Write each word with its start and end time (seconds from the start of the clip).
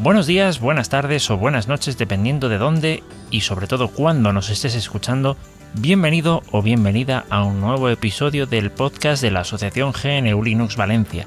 Buenos 0.00 0.28
días, 0.28 0.60
buenas 0.60 0.90
tardes 0.90 1.28
o 1.28 1.38
buenas 1.38 1.66
noches 1.66 1.98
dependiendo 1.98 2.48
de 2.48 2.58
dónde 2.58 3.02
y 3.32 3.40
sobre 3.40 3.66
todo 3.66 3.88
cuándo 3.88 4.32
nos 4.32 4.48
estés 4.48 4.76
escuchando. 4.76 5.36
Bienvenido 5.74 6.44
o 6.52 6.62
bienvenida 6.62 7.24
a 7.30 7.42
un 7.42 7.60
nuevo 7.60 7.88
episodio 7.88 8.46
del 8.46 8.70
podcast 8.70 9.20
de 9.20 9.32
la 9.32 9.40
Asociación 9.40 9.90
GNU 9.90 10.44
Linux 10.44 10.76
Valencia. 10.76 11.26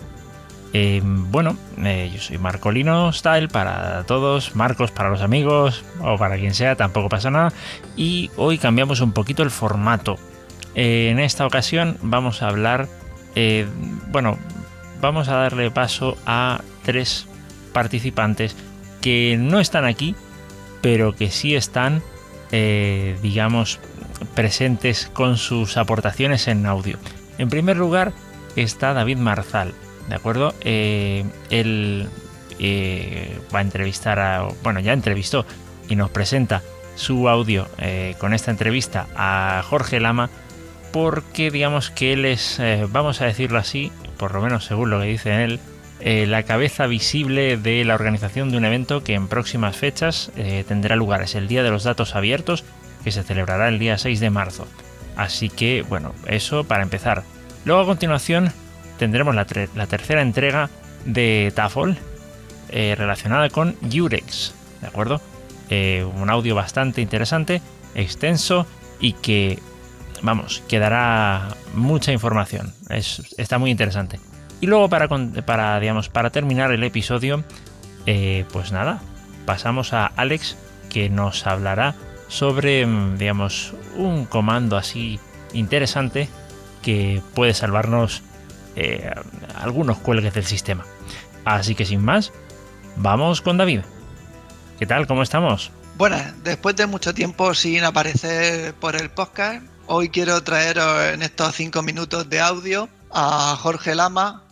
Eh, 0.71 1.01
bueno, 1.03 1.57
eh, 1.79 2.09
yo 2.13 2.21
soy 2.21 2.37
Marcolino 2.37 3.11
Style 3.11 3.49
para 3.49 4.05
todos, 4.05 4.55
Marcos 4.55 4.89
para 4.91 5.09
los 5.09 5.19
amigos 5.19 5.83
o 6.01 6.17
para 6.17 6.37
quien 6.37 6.53
sea, 6.53 6.77
tampoco 6.77 7.09
pasa 7.09 7.29
nada. 7.29 7.51
Y 7.97 8.31
hoy 8.37 8.57
cambiamos 8.57 9.01
un 9.01 9.11
poquito 9.11 9.43
el 9.43 9.51
formato. 9.51 10.15
Eh, 10.75 11.09
en 11.11 11.19
esta 11.19 11.45
ocasión 11.45 11.97
vamos 12.01 12.41
a 12.41 12.47
hablar, 12.47 12.87
bueno, 14.11 14.37
vamos 15.01 15.27
a 15.27 15.35
darle 15.35 15.71
paso 15.71 16.17
a 16.25 16.61
tres 16.83 17.27
participantes 17.71 18.55
que 19.01 19.35
no 19.39 19.59
están 19.59 19.85
aquí, 19.85 20.15
pero 20.81 21.15
que 21.15 21.29
sí 21.31 21.55
están, 21.55 22.01
eh, 22.51 23.17
digamos, 23.21 23.79
presentes 24.35 25.09
con 25.11 25.37
sus 25.37 25.77
aportaciones 25.77 26.47
en 26.47 26.65
audio. 26.65 26.97
En 27.37 27.49
primer 27.49 27.77
lugar 27.77 28.13
está 28.55 28.93
David 28.93 29.17
Marzal, 29.17 29.73
¿de 30.07 30.15
acuerdo? 30.15 30.53
Eh, 30.61 31.25
él 31.49 32.07
eh, 32.59 33.39
va 33.53 33.59
a 33.59 33.63
entrevistar 33.63 34.19
a, 34.19 34.47
bueno, 34.63 34.79
ya 34.79 34.93
entrevistó 34.93 35.45
y 35.89 35.95
nos 35.95 36.11
presenta 36.11 36.61
su 36.95 37.29
audio 37.29 37.67
con 38.19 38.33
esta 38.33 38.51
entrevista 38.51 39.07
a 39.15 39.63
Jorge 39.65 39.99
Lama 39.99 40.29
porque 40.91 41.49
digamos 41.49 41.89
que 41.89 42.13
él 42.13 42.25
es, 42.25 42.61
vamos 42.89 43.21
a 43.21 43.25
decirlo 43.25 43.57
así, 43.57 43.91
por 44.17 44.33
lo 44.33 44.41
menos 44.41 44.65
según 44.65 44.91
lo 44.91 44.99
que 44.99 45.07
dice 45.07 45.43
él, 45.43 45.59
eh, 46.01 46.25
la 46.27 46.43
cabeza 46.43 46.87
visible 46.87 47.57
de 47.57 47.85
la 47.85 47.95
organización 47.95 48.49
de 48.51 48.57
un 48.57 48.65
evento 48.65 49.03
que 49.03 49.13
en 49.13 49.27
próximas 49.27 49.77
fechas 49.77 50.31
eh, 50.35 50.63
tendrá 50.67 50.95
lugar. 50.95 51.21
Es 51.21 51.35
el 51.35 51.47
Día 51.47 51.63
de 51.63 51.69
los 51.69 51.83
Datos 51.83 52.15
Abiertos, 52.15 52.63
que 53.03 53.11
se 53.11 53.23
celebrará 53.23 53.67
el 53.69 53.79
día 53.79 53.97
6 53.97 54.19
de 54.19 54.29
marzo. 54.29 54.67
Así 55.15 55.49
que, 55.49 55.83
bueno, 55.83 56.13
eso 56.27 56.63
para 56.63 56.83
empezar. 56.83 57.23
Luego 57.65 57.81
a 57.81 57.85
continuación 57.85 58.51
tendremos 58.97 59.35
la, 59.35 59.45
tercera 59.45 60.21
entrega 60.21 60.69
de 61.05 61.51
TAFOL 61.55 61.97
eh, 62.69 62.95
relacionada 62.97 63.49
con 63.49 63.75
Urex, 63.81 64.53
¿de 64.81 64.87
acuerdo? 64.87 65.21
Un 65.71 66.29
audio 66.29 66.53
bastante 66.53 66.99
interesante, 67.01 67.61
extenso 67.95 68.67
y 68.99 69.13
que, 69.13 69.57
vamos, 70.21 70.61
que 70.67 70.79
dará 70.79 71.55
mucha 71.73 72.11
información. 72.11 72.73
Es- 72.89 73.21
está 73.37 73.57
muy 73.57 73.71
interesante. 73.71 74.19
Y 74.61 74.67
luego 74.67 74.89
para, 74.89 75.07
para, 75.07 75.79
digamos, 75.79 76.09
para 76.09 76.29
terminar 76.29 76.71
el 76.71 76.83
episodio, 76.83 77.43
eh, 78.05 78.45
pues 78.53 78.71
nada, 78.71 79.01
pasamos 79.45 79.91
a 79.93 80.05
Alex 80.05 80.55
que 80.89 81.09
nos 81.09 81.47
hablará 81.47 81.95
sobre, 82.27 82.85
mm, 82.85 83.17
digamos, 83.17 83.73
un 83.95 84.25
comando 84.25 84.77
así 84.77 85.19
interesante 85.53 86.29
que 86.81 87.21
puede 87.33 87.53
salvarnos 87.53 88.21
eh, 88.75 89.11
algunos 89.55 89.97
cuelgues 89.97 90.33
del 90.33 90.45
sistema. 90.45 90.85
Así 91.43 91.75
que 91.75 91.85
sin 91.85 92.03
más, 92.03 92.31
vamos 92.95 93.41
con 93.41 93.57
David. 93.57 93.81
¿Qué 94.79 94.85
tal? 94.85 95.07
¿Cómo 95.07 95.23
estamos? 95.23 95.71
Bueno, 95.97 96.17
después 96.43 96.75
de 96.75 96.87
mucho 96.87 97.13
tiempo 97.13 97.53
sin 97.53 97.83
aparecer 97.83 98.73
por 98.75 98.95
el 98.95 99.09
podcast, 99.09 99.63
hoy 99.87 100.09
quiero 100.09 100.41
traeros 100.41 101.03
en 101.13 101.21
estos 101.21 101.55
cinco 101.55 101.83
minutos 101.83 102.29
de 102.29 102.39
audio 102.39 102.89
a 103.11 103.55
Jorge 103.59 103.93
Lama, 103.93 104.43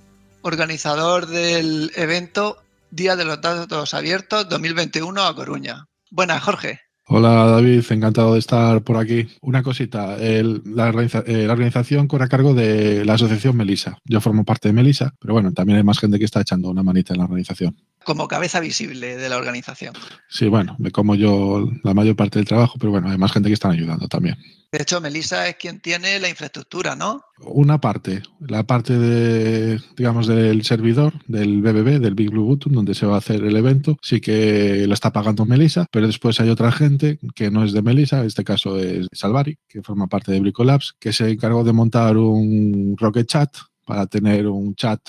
organizador 0.42 1.28
del 1.28 1.92
evento 1.96 2.62
Día 2.92 3.16
de 3.16 3.26
los 3.26 3.42
Datos 3.42 3.94
Abiertos 3.94 4.50
2021 4.50 5.24
a 5.24 5.36
Coruña. 5.36 5.86
Buenas, 6.10 6.44
Jorge. 6.44 6.89
Hola 7.12 7.46
David, 7.48 7.84
encantado 7.90 8.34
de 8.34 8.40
estar 8.40 8.84
por 8.84 8.98
aquí. 8.98 9.28
Una 9.42 9.64
cosita, 9.64 10.16
el- 10.18 10.62
la, 10.64 10.90
eh, 10.90 11.48
la 11.48 11.54
organización 11.54 12.08
corre 12.08 12.26
a 12.26 12.28
cargo 12.28 12.54
de 12.54 13.04
la 13.04 13.16
asociación 13.16 13.58
Melisa. 13.58 13.98
Yo 14.06 14.22
formo 14.22 14.44
parte 14.46 14.70
de 14.70 14.74
Melisa, 14.74 15.16
pero 15.20 15.34
bueno, 15.34 15.52
también 15.52 15.78
hay 15.78 15.84
más 15.84 15.98
gente 15.98 16.20
que 16.20 16.26
está 16.26 16.42
echando 16.42 16.70
una 16.70 16.84
manita 16.84 17.14
en 17.14 17.20
la 17.20 17.26
organización. 17.26 17.76
Como 18.04 18.28
cabeza 18.28 18.60
visible 18.60 19.18
de 19.18 19.28
la 19.28 19.38
organización. 19.38 19.94
Sí, 20.30 20.48
bueno, 20.48 20.76
me 20.78 20.92
como 20.92 21.16
yo 21.16 21.68
la 21.84 21.96
mayor 21.96 22.16
parte 22.16 22.38
del 22.38 22.48
trabajo, 22.48 22.76
pero 22.80 22.92
bueno, 22.92 23.10
hay 23.10 23.18
más 23.18 23.32
gente 23.32 23.50
que 23.50 23.54
están 23.54 23.72
ayudando 23.72 24.08
también. 24.08 24.38
De 24.72 24.84
hecho, 24.84 25.02
Melissa 25.02 25.48
es 25.48 25.56
quien 25.56 25.80
tiene 25.80 26.20
la 26.20 26.30
infraestructura, 26.30 26.96
¿no? 26.96 27.24
Una 27.40 27.82
parte, 27.82 28.22
la 28.40 28.68
parte 28.68 29.00
de, 29.00 29.80
digamos, 29.98 30.28
del 30.28 30.64
servidor, 30.64 31.14
del 31.26 31.62
BBB, 31.64 32.00
del 32.00 32.14
Big 32.14 32.30
Blue 32.30 32.44
Button, 32.46 32.74
donde 32.74 32.94
se 32.94 33.08
va 33.08 33.16
a 33.16 33.18
hacer 33.18 33.44
el 33.44 33.56
evento, 33.56 33.98
sí 34.04 34.22
que 34.22 34.86
la 34.88 34.94
está 34.94 35.12
pagando 35.12 35.46
Melisa, 35.48 35.88
pero 35.92 36.06
después 36.06 36.40
hay 36.40 36.50
otra 36.52 36.72
gente 36.72 36.99
que 37.36 37.52
no 37.52 37.64
es 37.64 37.74
de 37.74 37.82
Melisa, 37.82 38.20
en 38.20 38.28
este 38.28 38.44
caso 38.44 38.78
es 38.78 39.08
Salvari, 39.12 39.58
que 39.68 39.82
forma 39.82 40.08
parte 40.08 40.32
de 40.32 40.40
Bricolabs, 40.40 40.96
que 41.00 41.14
se 41.14 41.32
encargó 41.32 41.64
de 41.64 41.74
montar 41.74 42.18
un 42.18 42.96
Rocket 42.98 43.28
Chat 43.28 43.58
para 43.86 44.06
tener 44.06 44.48
un 44.48 44.76
chat 44.76 45.02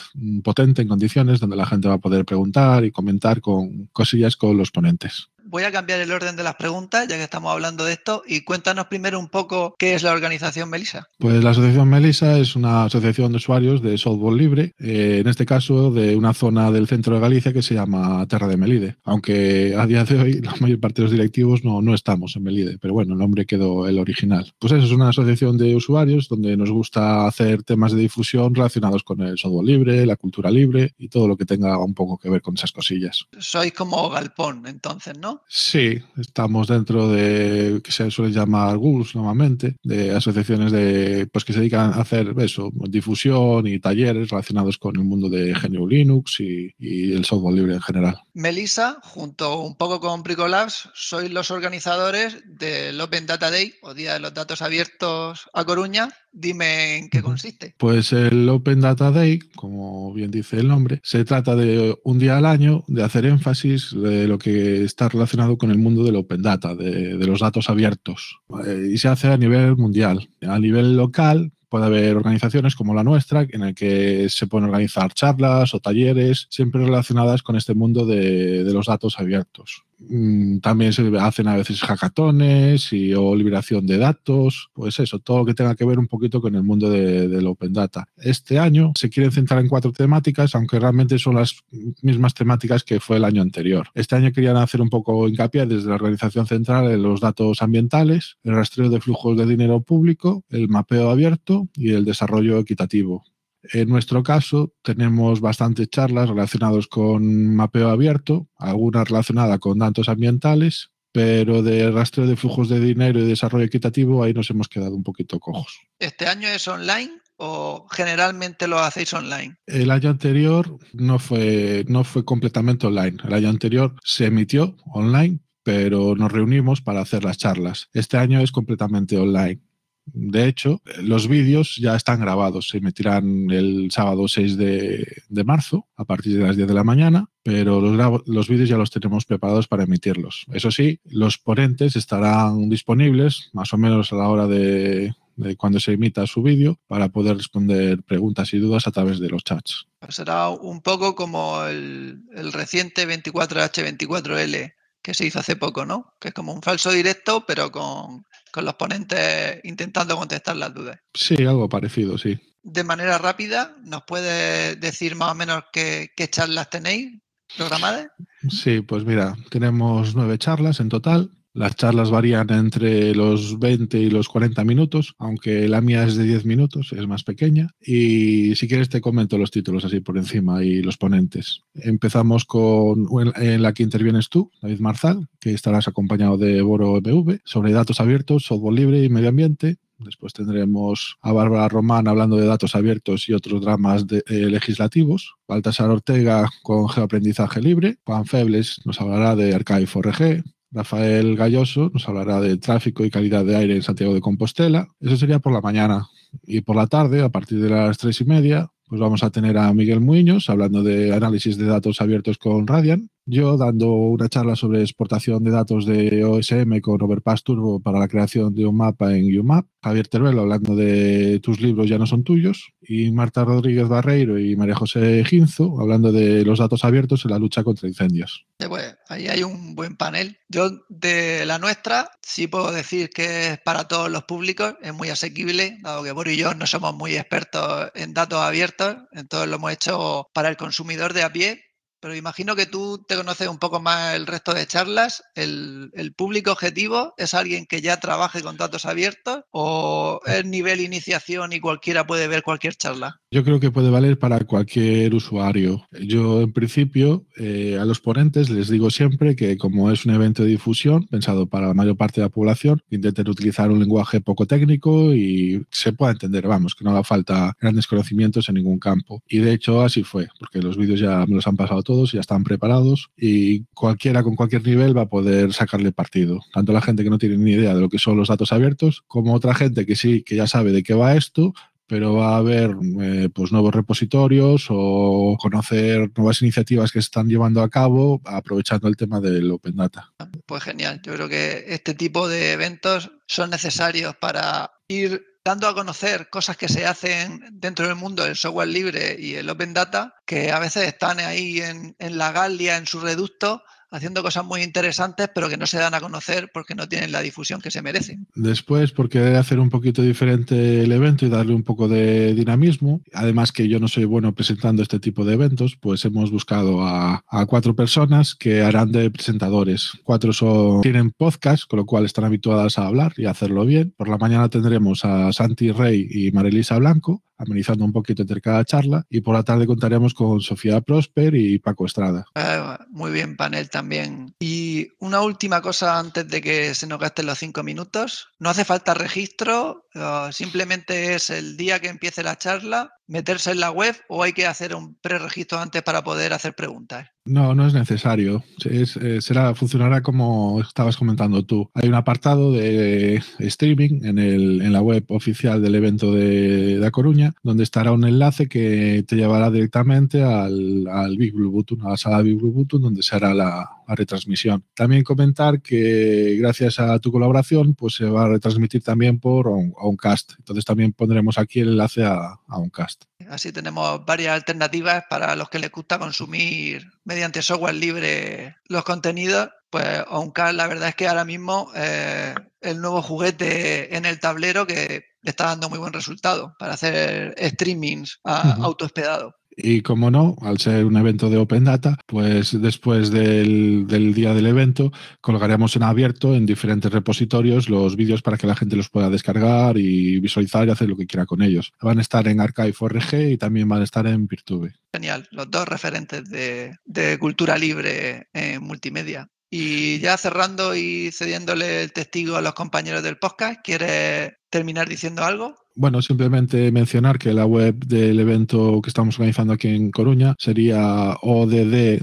potente 0.43 0.81
en 0.81 0.89
condiciones 0.89 1.39
donde 1.39 1.57
la 1.57 1.67
gente 1.67 1.87
va 1.87 1.95
a 1.95 1.99
poder 1.99 2.25
preguntar 2.25 2.83
y 2.85 2.91
comentar 2.91 3.43
con 3.43 3.89
cosillas 3.93 4.37
con 4.37 4.57
los 4.57 4.71
ponentes. 4.71 5.29
Voy 5.51 5.65
a 5.65 5.73
cambiar 5.73 6.01
el 6.01 6.13
orden 6.13 6.37
de 6.37 6.45
las 6.45 6.55
preguntas, 6.55 7.09
ya 7.09 7.17
que 7.17 7.25
estamos 7.25 7.51
hablando 7.51 7.85
de 7.85 7.95
esto, 7.95 8.23
y 8.25 8.43
cuéntanos 8.43 8.87
primero 8.87 9.19
un 9.19 9.29
poco 9.29 9.75
qué 9.81 9.95
es 9.95 10.05
la 10.05 10.13
organización 10.13 10.71
Melissa. 10.71 11.09
Pues 11.19 11.43
la 11.43 11.51
Asociación 11.51 11.89
Melisa 11.89 12.39
es 12.39 12.55
una 12.55 12.85
asociación 12.85 13.33
de 13.33 13.39
usuarios 13.39 13.83
de 13.83 13.99
software 13.99 14.37
libre, 14.37 14.75
eh, 14.79 15.19
en 15.21 15.27
este 15.27 15.47
caso 15.47 15.91
de 15.91 16.15
una 16.15 16.35
zona 16.35 16.71
del 16.71 16.87
centro 16.87 17.17
de 17.17 17.21
Galicia 17.21 17.53
que 17.53 17.63
se 17.63 17.75
llama 17.75 18.25
Terra 18.29 18.47
de 18.47 18.57
Melide, 18.57 18.97
aunque 19.03 19.75
a 19.77 19.89
día 19.89 20.05
de 20.05 20.21
hoy 20.21 20.41
la 20.41 20.55
mayor 20.61 20.79
parte 20.79 21.03
de 21.03 21.07
los 21.07 21.11
directivos 21.11 21.65
no, 21.65 21.83
no 21.83 21.95
estamos 21.95 22.37
en 22.37 22.45
Melide, 22.45 22.79
pero 22.81 22.95
bueno, 22.95 23.15
el 23.15 23.19
nombre 23.19 23.45
quedó 23.45 23.89
el 23.89 23.99
original. 23.99 24.55
Pues 24.61 24.73
eso 24.73 24.85
es 24.85 24.93
una 24.93 25.09
asociación 25.09 25.59
de 25.59 25.75
usuarios 25.75 26.29
donde 26.29 26.57
nos 26.57 26.71
gusta 26.71 27.27
hacer 27.27 27.65
temas 27.65 27.91
de 27.91 28.03
difusión 28.03 28.55
relacionados 28.55 29.03
con 29.03 29.21
el 29.21 29.37
software 29.37 29.67
libre, 29.67 30.07
la 30.07 30.15
cultura 30.15 30.49
libre 30.49 30.95
y 30.97 31.09
todo 31.09 31.27
lo 31.27 31.37
que 31.37 31.45
tenga 31.45 31.77
un 31.79 31.95
poco 31.95 32.19
que 32.19 32.31
ver 32.31 32.41
con 32.41 32.55
esas 32.55 32.71
cosillas. 32.71 33.27
Sois 33.37 33.73
como 33.73 34.09
Galpón, 34.11 34.69
entonces, 34.69 35.19
¿no? 35.19 35.40
Sí, 35.49 35.99
estamos 36.17 36.69
dentro 36.69 37.09
de 37.09 37.81
que 37.83 37.93
se 37.93 38.11
suele 38.11 38.33
llamar 38.33 38.77
GULS 38.77 39.17
normalmente, 39.17 39.77
de 39.83 40.15
asociaciones 40.15 40.71
de 40.71 41.27
pues 41.33 41.45
que 41.45 41.53
se 41.53 41.59
dedican 41.59 41.93
a 41.93 42.03
hacer 42.03 42.35
eso, 42.39 42.71
difusión 42.89 43.67
y 43.67 43.81
talleres 43.81 44.31
relacionados 44.31 44.79
con 44.79 44.97
el 44.97 45.05
mundo 45.05 45.29
de 45.29 45.53
GNU 45.53 45.89
Linux 45.89 46.41
y, 46.41 46.73
y 46.79 47.13
el 47.13 47.25
software 47.25 47.57
libre 47.57 47.75
en 47.75 47.83
general. 47.83 48.19
Melissa, 48.35 48.99
junto 49.03 49.61
un 49.61 49.77
poco 49.77 50.01
con 50.01 50.23
Bricolabs, 50.23 50.89
sois 50.95 51.31
los 51.31 51.51
organizadores 51.51 52.37
del 52.47 53.01
Open 53.01 53.27
Data 53.27 53.51
Day 53.51 53.75
o 53.83 53.95
Día 53.95 54.15
de 54.15 54.21
los 54.21 54.35
Datos 54.35 54.63
Abiertos 54.63 55.49
a 55.53 55.65
Coruña. 55.65 56.11
Dime 56.33 56.99
en 56.99 57.11
qué 57.11 57.23
consiste. 57.23 57.75
Pues 57.77 58.13
el 58.13 58.49
Open 58.49 58.81
Data 58.81 59.11
Day, 59.11 59.41
como 59.57 60.13
bien 60.13 60.31
dice 60.31 60.59
el 60.59 60.69
nombre, 60.69 61.01
se 61.03 61.25
trata 61.25 61.57
de 61.57 61.99
un 62.05 62.21
día 62.21 62.37
al 62.37 62.47
año 62.47 62.85
de 62.87 63.03
hacer 63.03 63.27
énfasis 63.27 63.91
de 63.91 64.29
lo 64.29 64.39
que 64.39 64.85
está 64.85 65.09
relacionado 65.09 65.30
con 65.59 65.71
el 65.71 65.79
mundo 65.79 66.05
del 66.05 66.17
Open 66.17 66.43
Data, 66.43 66.75
de, 66.75 67.15
los 67.27 67.41
datos 67.41 67.69
abiertos. 67.69 68.41
Eh, 68.67 68.91
y 68.93 68.99
se 68.99 69.09
hace 69.09 69.29
a 69.29 69.37
nivel 69.37 69.77
mundial. 69.77 70.29
A 70.43 70.59
nivel 70.59 70.97
local 70.97 71.53
puede 71.69 71.87
haber 71.87 72.17
organizaciones 72.17 72.75
como 72.75 72.95
la 72.95 73.05
nuestra 73.05 73.47
en 73.49 73.63
el 73.63 73.75
que 73.75 74.29
se 74.29 74.47
pueden 74.47 74.69
organizar 74.69 75.13
charlas 75.13 75.73
o 75.75 75.81
talleres 75.81 76.47
siempre 76.51 76.85
relacionadas 76.85 77.43
con 77.43 77.57
este 77.57 77.75
mundo 77.75 78.07
de 78.07 78.69
los 78.73 78.87
datos 78.87 79.19
abiertos. 79.19 79.85
Mm, 80.03 80.61
También 80.61 80.93
se 80.95 81.03
hacen 81.19 81.47
a 81.47 81.57
veces 81.57 81.81
hackatones 81.83 82.91
y, 82.93 83.13
o 83.15 83.37
liberación 83.37 83.87
de 83.87 83.99
datos, 83.99 84.71
pues 84.73 84.99
eso, 84.99 85.19
todo 85.19 85.39
lo 85.39 85.45
que 85.45 85.53
tenga 85.55 85.75
que 85.75 85.85
ver 85.85 85.99
un 85.99 86.07
poquito 86.09 86.41
con 86.41 86.55
el 86.55 86.63
mundo 86.63 86.89
de- 86.89 87.29
del 87.29 87.47
Open 87.47 87.73
Data. 87.75 88.07
Este 88.17 88.59
año 88.59 88.93
se 88.97 89.11
quieren 89.11 89.31
centrar 89.31 89.61
en 89.61 89.69
cuatro 89.69 89.93
temáticas, 89.93 90.55
aunque 90.55 90.81
realmente 90.81 91.19
son 91.19 91.35
las 91.37 91.55
mismas 92.03 92.33
temáticas 92.35 92.83
que 92.83 92.99
fue 92.99 93.19
el 93.19 93.25
año 93.25 93.43
anterior. 93.43 93.89
Este 93.95 94.17
año 94.17 94.33
querían 94.33 94.57
hacer 94.57 94.81
un 94.81 94.89
poco 94.89 95.29
hincapié 95.29 95.67
desde 95.67 95.89
la 95.91 95.97
organización 95.97 96.47
central 96.47 96.91
en 96.91 97.03
los 97.03 97.21
datos 97.21 97.61
ambientales, 97.61 98.37
el 98.43 98.55
rastreo 98.55 98.89
de 98.89 99.01
flujos 99.03 99.37
de 99.37 99.45
dinero 99.47 99.83
público, 99.83 100.45
el 100.49 100.69
mapeo 100.69 101.11
abierto 101.11 101.69
y 101.75 101.91
el 101.91 102.05
desarrollo 102.07 102.59
equitativo. 102.59 103.25
En 103.63 103.89
nuestro 103.89 104.23
caso, 104.23 104.73
tenemos 104.83 105.41
bastantes 105.41 105.91
charlas 105.91 106.29
relacionadas 106.29 106.87
con 106.87 107.55
mapeo 107.55 107.91
abierto, 107.91 108.49
algunas 108.57 109.09
relacionadas 109.09 109.59
con 109.59 109.79
datos 109.79 110.09
ambientales, 110.09 110.91
pero 111.13 111.63
de 111.63 111.91
rastreo 111.91 112.27
de 112.27 112.37
flujos 112.37 112.69
de 112.69 112.81
dinero 112.81 113.19
y 113.19 113.27
desarrollo 113.27 113.65
equitativo, 113.65 114.23
ahí 114.23 114.33
nos 114.33 114.51
hemos 114.51 114.69
quedado 114.69 114.95
un 114.95 115.03
poquito 115.03 115.41
cojos. 115.41 115.81
¿Este 115.99 116.27
año 116.27 116.49
es 116.49 116.67
online 116.69 117.11
o 117.37 117.87
generalmente 117.91 118.69
lo 118.69 118.79
hacéis 118.79 119.13
online? 119.13 119.57
El 119.67 119.91
año 119.91 120.11
anterior 120.11 120.79
no 120.93 121.19
fue, 121.19 121.85
no 121.89 122.05
fue 122.05 122.25
completamente 122.25 122.87
online. 122.87 123.17
El 123.25 123.35
año 123.35 123.49
anterior 123.49 123.95
se 124.05 124.27
emitió 124.27 124.77
online, 124.87 125.41
pero 125.63 126.15
nos 126.15 126.31
reunimos 126.31 126.81
para 126.81 127.01
hacer 127.01 127.25
las 127.25 127.39
charlas. 127.39 127.89
Este 127.93 128.17
año 128.17 128.41
es 128.41 128.53
completamente 128.53 129.19
online. 129.19 129.61
De 130.07 130.47
hecho, 130.47 130.81
los 131.03 131.29
vídeos 131.29 131.77
ya 131.77 131.95
están 131.95 132.21
grabados, 132.21 132.69
se 132.69 132.79
emitirán 132.79 133.51
el 133.51 133.91
sábado 133.91 134.27
6 134.29 134.57
de, 134.57 135.45
marzo 135.45 135.87
a 135.97 136.05
partir 136.05 136.39
de 136.39 136.47
las 136.47 136.57
10 136.57 136.69
de 136.69 136.75
la 136.75 136.85
mañana, 136.85 137.27
pero 137.43 137.81
los, 137.81 138.49
vídeos 138.49 138.69
ya 138.69 138.77
los 138.77 138.91
tenemos 138.91 139.25
preparados 139.25 139.69
para 139.69 139.85
emitirlos. 139.85 140.47
Eso 140.53 140.71
sí, 140.71 141.01
los 141.05 141.39
ponentes 141.39 141.97
estarán 141.97 142.69
disponibles 142.69 143.51
más 143.53 143.73
o 143.73 143.79
menos 143.79 144.13
a 144.13 144.17
la 144.17 144.29
hora 144.29 144.47
de, 144.47 145.15
cuando 145.57 145.81
se 145.81 145.93
emita 145.93 146.27
su 146.27 146.43
vídeo 146.43 146.79
para 146.87 147.09
poder 147.11 147.37
responder 147.37 148.03
preguntas 148.03 148.53
y 148.53 148.59
dudas 148.59 148.87
a 148.87 148.93
través 148.93 149.21
de 149.21 149.29
los 149.29 149.45
chats. 149.45 149.87
Será 150.09 150.49
un 150.49 150.83
poco 150.83 151.15
como 151.15 151.65
el, 151.65 152.23
el 152.35 152.53
reciente 152.53 153.07
24H24L 153.07 154.75
que 155.03 155.15
se 155.15 155.27
hizo 155.27 155.39
hace 155.39 155.57
poco, 155.57 155.87
¿no? 155.87 156.15
Que 156.21 156.29
es 156.29 156.35
como 156.35 156.53
un 156.53 156.63
falso 156.63 156.91
directo, 156.91 157.45
pero 157.47 157.71
con, 157.71 158.25
con 158.53 158.65
los 158.65 158.75
ponentes 158.75 159.61
intentando 159.65 160.17
contestar 160.17 160.57
las 160.57 160.75
dudas. 160.75 160.99
Sí, 161.15 161.37
algo 161.45 161.69
parecido, 161.69 162.19
sí. 162.19 162.39
De 162.63 162.85
manera 162.85 163.19
rápida, 163.19 163.75
¿nos 163.83 164.03
puede 164.03 164.77
decir 164.77 165.17
más 165.17 165.33
o 165.33 165.35
menos 165.35 165.65
qué, 165.73 166.11
qué 166.15 166.29
charlas 166.29 166.69
tenéis 166.69 167.19
programadas? 167.57 168.09
Sí, 168.49 168.83
pues 168.83 169.05
mira, 169.05 169.37
tenemos 169.51 170.15
nueve 170.15 170.39
charlas 170.39 170.81
en 170.81 170.91
total. 170.91 171.31
Las 171.53 171.75
charlas 171.75 172.11
varían 172.11 172.51
entre 172.51 173.13
los 173.15 173.59
20 173.59 173.99
y 173.99 174.11
los 174.11 174.29
40 174.29 174.65
minutos, 174.65 175.15
aunque 175.19 175.69
la 175.69 175.81
mía 175.81 176.05
es 176.05 176.15
de 176.15 176.25
10 176.25 176.45
minutos, 176.45 176.93
es 176.93 177.07
más 177.09 177.25
pequeña. 177.25 177.69
Y 177.81 178.55
si 178.55 178.69
quieres 178.69 178.89
te 178.89 179.01
comento 179.01 179.37
los 179.37 179.51
títulos 179.51 179.85
así 179.85 180.01
por 180.01 180.17
encima 180.17 180.63
y 180.63 180.81
los 180.81 180.97
ponentes. 180.97 181.63
Empezamos 181.75 182.45
con 182.45 183.09
en 183.37 183.63
la 183.63 183.73
que 183.73 183.83
intervienes 183.83 184.29
tú, 184.29 184.53
David 184.63 184.79
Marzal, 184.79 185.29
que 185.41 185.53
estarás 185.53 185.89
acompañado 185.89 186.39
de 186.39 186.63
Boro 186.63 187.01
MV, 187.01 187.41
sobre 187.45 187.73
datos 187.73 188.01
abiertos, 188.01 188.45
software 188.45 188.75
libre 188.75 189.03
y 189.03 189.09
medio 189.09 189.31
ambiente. 189.31 189.79
Después 189.99 190.33
tendremos 190.33 191.17
a 191.21 191.33
Bárbara 191.33 191.69
Román 191.69 192.09
hablando 192.09 192.37
de 192.37 192.47
datos 192.47 192.75
abiertos 192.75 193.29
y 193.29 193.35
otros 193.35 193.61
dramas 193.61 194.07
eh, 194.09 194.47
legislativos. 194.47 195.35
Baltasar 195.49 195.91
Ortega 195.91 196.49
con 196.63 196.89
geoaprendizaje 196.89 197.61
libre. 197.61 197.99
Juan 198.05 198.25
Febles 198.25 198.81
nos 198.85 199.01
hablará 199.01 199.37
de 199.37 199.55
Archive4G. 199.55 200.45
Rafael 200.73 201.37
Galloso 201.37 201.91
nos 201.93 202.09
hablará 202.09 202.41
de 202.41 202.57
tráfico 202.57 203.05
y 203.05 203.11
calidad 203.11 203.45
de 203.45 203.57
aire 203.57 203.77
en 203.77 203.83
Santiago 203.83 204.15
de 204.15 204.21
Compostela. 204.21 204.89
Eso 205.01 205.17
sería 205.17 205.41
por 205.41 205.53
la 205.53 205.61
mañana. 205.61 206.09
Y 206.45 206.61
por 206.61 206.77
la 206.77 206.87
tarde, 206.87 207.23
a 207.23 207.29
partir 207.29 207.61
de 207.61 207.71
las 207.71 207.99
tres 207.99 208.21
y 208.21 208.25
media, 208.25 208.71
pues 208.89 209.01
vamos 209.01 209.25
a 209.25 209.31
tener 209.31 209.59
a 209.59 209.73
Miguel 209.73 210.01
Muñoz 210.01 210.49
hablando 210.49 210.83
de 210.83 211.13
análisis 211.13 211.57
de 211.57 211.67
datos 211.67 212.01
abiertos 212.01 212.39
con 212.39 212.67
Radian. 212.67 213.11
Yo 213.27 213.57
dando 213.57 213.93
una 213.93 214.29
charla 214.29 214.57
sobre 214.57 214.81
exportación 214.83 215.45
de 215.45 215.51
datos 215.51 215.87
de 215.87 216.25
OSM 216.25 216.81
con 216.81 217.01
Overpass 217.01 217.45
Turbo 217.45 217.81
para 217.81 217.99
la 217.99 218.09
creación 218.09 218.55
de 218.55 218.67
un 218.67 218.77
mapa 218.77 219.15
en 219.15 219.39
UMAP. 219.39 219.67
Javier 219.83 220.09
Teruelo 220.09 220.43
hablando 220.43 220.75
de 220.75 221.41
tus 221.41 221.61
libros 221.61 221.89
ya 221.89 221.99
no 221.99 222.07
son 222.07 222.25
tuyos. 222.25 222.73
Y 222.81 223.11
Marta 223.13 223.45
Rodríguez 223.45 223.89
Barreiro 223.89 224.39
y 224.39 224.57
María 224.57 224.75
José 224.75 225.25
Ginzo 225.25 225.81
hablando 225.81 226.13
de 226.13 226.45
los 226.45 226.59
datos 226.59 226.85
abiertos 226.85 227.25
en 227.25 227.31
la 227.31 227.39
lucha 227.39 227.63
contra 227.63 227.89
incendios. 227.89 228.47
Pues 228.69 228.97
ahí 229.09 229.29
hay 229.29 229.43
un 229.43 229.75
buen 229.75 229.97
panel. 229.97 230.39
Yo 230.49 230.71
de 230.89 231.47
la 231.47 231.59
nuestra 231.59 232.11
sí 232.23 232.47
puedo 232.47 232.73
decir 232.73 233.11
que 233.11 233.53
es 233.53 233.61
para 233.61 233.89
todos 233.89 234.11
los 234.11 234.25
públicos, 234.25 234.75
es 234.83 234.95
muy 234.95 235.09
asequible, 235.09 235.79
dado 235.83 236.03
que 236.03 236.13
Boris 236.13 236.37
y 236.37 236.41
yo 236.41 236.55
no 236.55 236.67
somos 236.67 236.95
muy 236.95 237.17
expertos 237.17 237.91
en 237.95 238.15
datos 238.15 238.41
abiertos, 238.41 238.97
entonces 239.13 239.49
lo 239.49 239.57
hemos 239.57 239.73
hecho 239.73 240.29
para 240.33 240.49
el 240.49 240.57
consumidor 240.57 241.13
de 241.13 241.23
a 241.23 241.33
pie, 241.33 241.70
pero 242.01 242.15
imagino 242.15 242.57
que 242.57 242.67
tú 242.67 243.05
te 243.07 243.17
conoces 243.17 243.49
un 243.49 243.59
poco 243.59 243.81
más 243.81 244.15
el 244.15 244.27
resto 244.27 244.55
de 244.55 244.67
charlas. 244.67 245.23
¿El, 245.35 245.91
el 245.95 246.15
público 246.15 246.53
objetivo 246.53 247.15
es 247.17 247.35
alguien 247.35 247.67
que 247.67 247.83
ya 247.83 248.01
trabaje 248.01 248.43
con 248.43 248.57
datos 248.57 248.87
abiertos 248.87 249.43
o 249.51 250.21
es 250.27 250.45
nivel 250.45 250.81
iniciación 250.81 251.53
y 251.53 251.61
cualquiera 251.61 252.07
puede 252.07 252.29
ver 252.29 252.43
cualquier 252.43 252.75
charla? 252.77 253.20
Yo 253.33 253.45
creo 253.45 253.61
que 253.61 253.71
puede 253.71 253.91
valer 253.91 254.19
para 254.19 254.41
cualquier 254.41 255.15
usuario. 255.15 255.87
Yo, 256.03 256.41
en 256.41 256.53
principio, 256.53 257.27
eh, 257.37 257.79
a 257.81 257.85
los 257.85 258.01
ponentes 258.01 258.51
les 258.51 258.69
digo 258.69 258.91
siempre 258.91 259.37
que 259.37 259.57
como 259.57 259.93
es 259.93 260.05
un 260.05 260.13
evento 260.15 260.43
de 260.43 260.49
difusión 260.49 261.07
pensado 261.07 261.47
para 261.47 261.69
la 261.69 261.75
mayor 261.75 261.97
parte 261.97 262.21
de 262.21 262.27
la 262.27 262.29
población, 262.29 262.83
intenten 262.91 263.29
utilizar 263.29 263.71
un 263.71 263.79
lenguaje 263.79 264.21
poco 264.21 264.47
técnico 264.47 265.15
y 265.15 265.65
se 265.71 265.93
pueda 265.93 266.11
entender, 266.11 266.49
vamos, 266.49 266.75
que 266.75 266.83
no 266.83 266.91
haga 266.91 267.05
falta 267.05 267.57
grandes 267.61 267.87
conocimientos 267.87 268.49
en 268.49 268.57
ningún 268.57 268.81
campo. 268.81 269.23
Y 269.29 269.39
de 269.39 269.53
hecho 269.53 269.81
así 269.81 270.03
fue, 270.03 270.27
porque 270.41 270.61
los 270.61 270.77
vídeos 270.77 270.99
ya 270.99 271.25
me 271.25 271.37
los 271.37 271.47
han 271.47 271.57
pasado 271.57 271.85
todos, 271.85 272.11
ya 272.11 272.19
están 272.19 272.43
preparados 272.43 273.13
y 273.17 273.63
cualquiera 273.75 274.25
con 274.25 274.35
cualquier 274.35 274.67
nivel 274.67 274.97
va 274.97 275.03
a 275.03 275.09
poder 275.09 275.53
sacarle 275.53 275.93
partido. 275.93 276.41
Tanto 276.53 276.73
la 276.73 276.83
gente 276.83 277.05
que 277.05 277.11
no 277.11 277.19
tiene 277.19 277.39
ni 277.39 277.53
idea 277.53 277.77
de 277.77 277.81
lo 277.81 277.89
que 277.89 278.01
son 278.01 278.17
los 278.17 278.27
datos 278.27 278.53
abiertos, 278.53 279.05
como 279.07 279.35
otra 279.35 279.55
gente 279.55 279.87
que 279.87 279.95
sí, 279.95 280.25
que 280.25 280.35
ya 280.35 280.49
sabe 280.49 280.73
de 280.73 280.83
qué 280.83 280.95
va 280.95 281.15
esto, 281.15 281.55
pero 281.91 282.15
va 282.15 282.35
a 282.35 282.37
haber 282.37 282.77
eh, 283.03 283.29
pues 283.35 283.51
nuevos 283.51 283.75
repositorios 283.75 284.69
o 284.71 285.37
conocer 285.41 286.09
nuevas 286.17 286.41
iniciativas 286.41 286.93
que 286.93 287.01
se 287.01 287.07
están 287.07 287.27
llevando 287.27 287.63
a 287.63 287.69
cabo 287.69 288.23
aprovechando 288.25 288.87
el 288.87 288.95
tema 288.95 289.21
del 289.21 289.51
Open 289.51 289.75
Data. 289.75 290.13
Pues 290.47 290.63
genial, 290.63 291.03
yo 291.03 291.15
creo 291.15 291.29
que 291.29 291.65
este 291.67 291.95
tipo 291.95 292.29
de 292.29 292.53
eventos 292.53 293.11
son 293.27 293.51
necesarios 293.51 294.15
para 294.15 294.71
ir 294.87 295.27
dando 295.45 295.67
a 295.67 295.75
conocer 295.75 296.31
cosas 296.31 296.57
que 296.57 296.69
se 296.69 296.87
hacen 296.87 297.41
dentro 297.51 297.89
del 297.89 297.97
mundo 297.97 298.23
del 298.23 298.37
software 298.37 298.69
libre 298.69 299.17
y 299.19 299.35
el 299.35 299.51
Open 299.51 299.75
Data, 299.75 300.15
que 300.25 300.53
a 300.53 300.61
veces 300.61 300.87
están 300.87 301.19
ahí 301.19 301.61
en, 301.61 301.97
en 301.99 302.19
la 302.19 302.31
Galia, 302.31 302.77
en 302.77 302.87
su 302.87 303.01
reducto, 303.01 303.65
haciendo 303.91 304.23
cosas 304.23 304.45
muy 304.45 304.63
interesantes, 304.63 305.29
pero 305.35 305.49
que 305.49 305.57
no 305.57 305.67
se 305.67 305.79
dan 305.79 305.95
a 305.95 306.01
conocer 306.01 306.51
porque 306.53 306.75
no 306.75 306.89
tienen 306.89 307.13
la 307.13 307.23
difusión 307.23 307.61
que 307.61 307.71
se 307.71 307.83
merecen. 307.83 308.27
Después, 308.35 308.93
porque 308.93 309.19
hacer 309.37 309.59
un 309.59 309.71
poquito 309.71 310.03
diferente 310.03 310.83
el 310.83 310.93
evento 310.93 311.27
y 311.27 311.29
darle 311.29 311.55
un 311.55 311.63
poco 311.63 311.89
de 311.89 312.35
dinamismo, 312.35 313.01
además 313.13 313.53
que 313.53 313.69
yo 313.69 313.81
no 313.81 313.89
soy 313.89 314.05
bueno 314.05 314.35
presentando 314.35 314.83
este 314.83 315.01
tipo 315.01 315.25
de 315.25 315.35
eventos, 315.35 315.77
pues 315.81 316.05
hemos 316.05 316.31
buscado 316.31 316.83
a, 316.83 317.25
a 317.27 317.47
cuatro 317.47 317.75
personas 317.75 318.35
que 318.35 318.63
harán 318.63 318.93
de 318.93 319.11
presentadores. 319.11 319.93
Cuatro 320.05 320.33
son, 320.33 320.81
tienen 320.81 321.11
podcast, 321.11 321.65
con 321.69 321.79
lo 321.79 321.87
cual 321.87 322.05
están 322.05 322.25
habituadas 322.25 322.79
a 322.79 322.87
hablar 322.87 323.13
y 323.17 323.27
a 323.27 323.31
hacerlo 323.31 323.65
bien. 323.65 323.95
Por 323.97 324.09
la 324.09 324.19
mañana 324.19 324.49
tendremos 324.49 325.05
a 325.05 325.33
Santi 325.33 325.73
Rey 325.73 326.07
y 326.11 326.31
Marilisa 326.33 326.79
Blanco, 326.79 327.23
amenizando 327.41 327.85
un 327.85 327.93
poquito 327.93 328.23
entre 328.23 328.41
cada 328.41 328.65
charla. 328.65 329.05
Y 329.09 329.21
por 329.23 329.35
la 329.35 329.43
tarde 329.43 329.67
contaremos 329.67 330.15
con 330.15 330.41
Sofía 330.41 330.81
Prosper 330.81 331.35
y 331.35 331.59
Paco 331.59 331.87
Estrada. 331.87 332.27
Eh, 332.35 332.77
muy 332.91 333.11
bien, 333.11 333.37
panel 333.37 333.71
también. 333.71 334.35
Y 334.41 334.89
una 335.01 335.23
última 335.23 335.61
cosa 335.61 335.99
antes 335.99 336.29
de 336.29 336.41
que 336.41 336.75
se 336.75 336.87
nos 336.87 337.01
gasten 337.01 337.27
los 337.27 337.39
cinco 337.39 337.63
minutos. 337.63 338.29
No 338.39 338.51
hace 338.51 338.65
falta 338.65 338.95
registro, 338.95 339.87
uh, 339.95 340.33
simplemente 340.33 341.15
es 341.15 341.31
el 341.31 341.57
día 341.57 341.81
que 341.81 341.89
empiece 341.89 342.23
la 342.23 342.37
charla, 342.37 342.91
meterse 343.07 343.51
en 343.51 343.61
la 343.61 343.71
web 343.71 343.97
o 344.09 344.23
hay 344.23 344.33
que 344.33 344.47
hacer 344.47 344.75
un 344.75 344.95
preregistro 345.01 345.59
antes 345.59 345.83
para 345.83 346.05
poder 346.05 346.33
hacer 346.33 346.55
preguntas. 346.55 347.09
No, 347.25 347.55
no 347.55 347.67
es 347.67 347.75
necesario. 347.75 348.43
Es, 348.65 348.97
eh, 348.97 349.21
será, 349.21 349.55
funcionará 349.55 350.01
como 350.01 350.61
estabas 350.61 350.97
comentando 350.97 351.45
tú. 351.45 351.71
Hay 351.75 351.89
un 351.89 351.95
apartado 351.95 352.53
de 352.53 353.23
streaming 353.39 354.05
en, 354.05 354.19
el, 354.19 354.63
en 354.63 354.73
la 354.73 354.81
web 354.81 355.05
oficial 355.09 355.61
del 355.61 355.75
evento 355.75 356.13
de, 356.13 356.79
de 356.79 356.87
A 356.87 356.91
Coruña, 356.91 357.33
donde 357.43 357.65
estará 357.65 357.93
un 357.93 358.05
enlace 358.05 358.49
que 358.49 359.05
te 359.07 359.17
llevará 359.17 359.51
directamente 359.51 360.23
al, 360.23 360.87
al 360.89 361.17
Big 361.17 361.35
Blue 361.35 361.51
Button, 361.51 361.83
a 361.83 361.91
la 361.91 361.97
sala 361.97 362.23
Big 362.23 362.37
Blue 362.37 362.53
Button, 362.53 362.81
donde 362.81 363.03
se 363.03 363.15
hará 363.15 363.35
la, 363.35 363.69
la 363.87 363.95
retransmisión. 363.95 364.65
También 364.75 365.05
comentar 365.05 365.61
que 365.61 366.37
gracias 366.39 366.81
a 366.81 366.99
tu 367.01 367.13
colaboración, 367.13 367.75
pues 367.75 367.95
se 367.95 368.07
va 368.07 368.25
a 368.25 368.29
retransmitir 368.29 368.83
también 368.83 369.21
por 369.21 369.49
Oncast. 369.81 370.33
Entonces 370.39 370.65
también 370.65 370.93
pondremos 370.93 371.39
aquí 371.39 371.61
el 371.61 371.69
enlace 371.69 372.05
a, 372.05 372.39
a 372.47 372.57
Oncast. 372.59 373.05
Así 373.29 373.53
tenemos 373.53 374.05
varias 374.05 374.35
alternativas 374.35 375.05
para 375.09 375.37
los 375.37 375.49
que 375.49 375.59
les 375.59 375.71
gusta 375.71 375.99
consumir 375.99 376.91
mediante 377.05 377.43
software 377.43 377.75
libre 377.75 378.57
los 378.65 378.85
contenidos. 378.85 379.51
Pues 379.71 380.05
Oncast 380.09 380.55
la 380.55 380.67
verdad 380.67 380.89
es 380.89 380.95
que 380.95 381.09
ahora 381.09 381.25
mismo 381.25 381.71
eh, 381.77 382.35
el 382.61 382.81
nuevo 382.81 383.03
juguete 383.03 383.97
en 383.97 384.05
el 384.05 384.19
tablero 384.21 384.67
que 384.67 385.05
le 385.23 385.31
está 385.31 385.47
dando 385.47 385.69
muy 385.69 385.79
buen 385.79 385.93
resultado 385.93 386.55
para 386.59 386.75
hacer 386.75 387.35
streamings 387.39 388.21
uh 388.25 388.31
-huh. 388.31 388.65
autohospedados. 388.65 389.35
Y 389.63 389.83
como 389.83 390.11
no, 390.11 390.37
al 390.43 390.59
ser 390.59 390.85
un 390.85 390.97
evento 390.97 391.31
de 391.31 391.37
Open 391.37 391.65
Data, 391.65 391.97
pues 392.07 392.61
después 392.61 393.11
del, 393.11 393.87
del, 393.87 394.15
día 394.15 394.35
del 394.35 394.47
evento 394.47 394.93
colgaremos 395.21 395.77
en 395.77 395.83
abierto 395.83 396.35
en 396.35 396.47
diferentes 396.47 396.93
repositorios 396.93 397.69
los 397.69 397.97
vídeos 397.97 398.23
para 398.23 398.37
que 398.37 398.47
la 398.47 398.57
gente 398.57 398.77
los 398.77 398.89
pueda 398.89 399.11
descargar 399.11 399.77
y 399.77 400.21
visualizar 400.21 400.67
y 400.67 400.71
hacer 400.71 400.89
lo 400.89 400.97
que 400.97 401.07
quiera 401.07 401.27
con 401.27 401.43
ellos. 401.43 401.73
Van 401.81 401.99
a 401.99 402.03
estar 402.03 402.27
en 402.29 402.39
Archive4RG 402.39 403.33
y 403.33 403.39
también 403.39 403.69
van 403.69 403.81
a 403.81 403.85
estar 403.85 404.07
en 404.07 404.27
Peertube. 404.27 404.75
Genial, 404.93 405.29
los 405.31 405.51
dos 405.51 405.69
referentes 405.69 406.29
de, 406.29 406.77
de 406.85 407.19
cultura 407.19 407.57
libre 407.59 408.29
en 408.33 408.63
multimedia. 408.63 409.29
Y 409.53 409.99
ya 409.99 410.17
cerrando 410.17 410.77
y 410.77 411.11
cediéndole 411.11 411.83
el 411.83 411.93
testigo 411.93 412.37
a 412.37 412.41
los 412.41 412.55
compañeros 412.55 413.03
del 413.03 413.19
podcast, 413.19 413.61
¿quieres 413.65 414.35
terminar 414.49 414.89
diciendo 414.89 415.25
algo? 415.25 415.57
Bueno, 415.75 416.03
simplemente 416.03 416.73
mencionar 416.73 417.19
que 417.19 417.33
la 417.33 417.47
web 417.47 417.75
del 417.75 418.19
evento 418.21 418.81
que 418.83 418.91
estamos 418.91 419.19
organizando 419.19 419.53
aquí 419.53 419.69
en 419.69 419.91
Coruña 419.91 420.35
sería 420.39 421.17
odd 421.23 421.51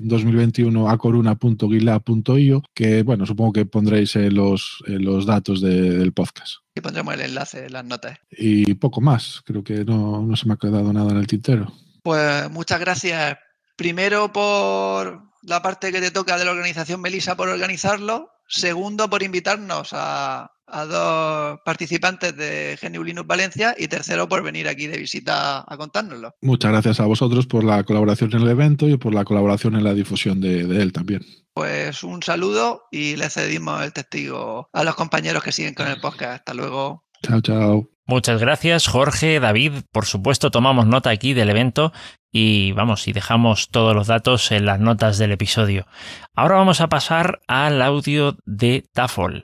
2021 0.01 0.89
acoruna.guila.io, 0.89 2.63
que 2.73 3.03
bueno, 3.03 3.25
supongo 3.25 3.53
que 3.53 3.65
pondréis 3.65 4.15
en 4.15 4.35
los, 4.35 4.83
en 4.87 5.03
los 5.03 5.25
datos 5.25 5.61
de, 5.61 5.97
del 5.97 6.13
podcast. 6.13 6.55
Y 6.75 6.81
pondremos 6.81 7.13
el 7.15 7.21
enlace 7.21 7.65
en 7.65 7.73
las 7.73 7.85
notas. 7.85 8.17
Y 8.31 8.73
poco 8.75 9.01
más, 9.01 9.41
creo 9.45 9.63
que 9.63 9.83
no, 9.83 10.21
no 10.21 10.35
se 10.35 10.47
me 10.47 10.53
ha 10.53 10.57
quedado 10.57 10.93
nada 10.93 11.11
en 11.11 11.17
el 11.17 11.27
tintero. 11.27 11.73
Pues 12.03 12.49
muchas 12.51 12.79
gracias 12.79 13.37
primero 13.75 14.31
por 14.31 15.23
la 15.41 15.61
parte 15.61 15.91
que 15.91 16.01
te 16.01 16.11
toca 16.11 16.37
de 16.37 16.45
la 16.45 16.51
organización 16.51 17.01
Melisa 17.01 17.37
por 17.37 17.49
organizarlo, 17.49 18.31
segundo 18.47 19.09
por 19.09 19.23
invitarnos 19.23 19.89
a, 19.91 20.51
a 20.67 20.85
dos 20.85 21.59
participantes 21.63 22.35
de 22.35 22.77
GNU 22.81 23.03
Linux 23.03 23.27
Valencia 23.27 23.75
y 23.77 23.87
tercero 23.87 24.27
por 24.27 24.43
venir 24.43 24.67
aquí 24.67 24.87
de 24.87 24.97
visita 24.97 25.65
a 25.67 25.77
contárnoslo. 25.77 26.35
Muchas 26.41 26.71
gracias 26.71 26.99
a 26.99 27.05
vosotros 27.05 27.47
por 27.47 27.63
la 27.63 27.83
colaboración 27.83 28.33
en 28.33 28.41
el 28.41 28.49
evento 28.49 28.87
y 28.87 28.97
por 28.97 29.13
la 29.13 29.23
colaboración 29.23 29.75
en 29.75 29.83
la 29.83 29.93
difusión 29.93 30.41
de, 30.41 30.65
de 30.65 30.81
él 30.81 30.91
también. 30.91 31.25
Pues 31.53 32.03
un 32.03 32.21
saludo 32.21 32.83
y 32.91 33.15
le 33.15 33.29
cedimos 33.29 33.83
el 33.83 33.93
testigo 33.93 34.69
a 34.71 34.83
los 34.83 34.95
compañeros 34.95 35.43
que 35.43 35.51
siguen 35.51 35.73
con 35.73 35.87
el 35.87 35.99
podcast. 35.99 36.39
Hasta 36.39 36.53
luego. 36.53 37.05
Chao, 37.23 37.41
chao. 37.41 37.96
Muchas 38.09 38.39
gracias, 38.39 38.87
Jorge, 38.87 39.41
David. 39.41 39.83
Por 39.91 40.05
supuesto, 40.05 40.49
tomamos 40.49 40.87
nota 40.87 41.09
aquí 41.09 41.33
del 41.33 41.49
evento 41.49 41.91
y 42.31 42.71
vamos, 42.71 43.05
y 43.09 43.11
dejamos 43.11 43.67
todos 43.67 43.93
los 43.93 44.07
datos 44.07 44.49
en 44.53 44.65
las 44.65 44.79
notas 44.79 45.17
del 45.17 45.33
episodio. 45.33 45.85
Ahora 46.33 46.55
vamos 46.55 46.79
a 46.79 46.87
pasar 46.87 47.41
al 47.47 47.81
audio 47.81 48.37
de 48.45 48.85
Tafol, 48.93 49.43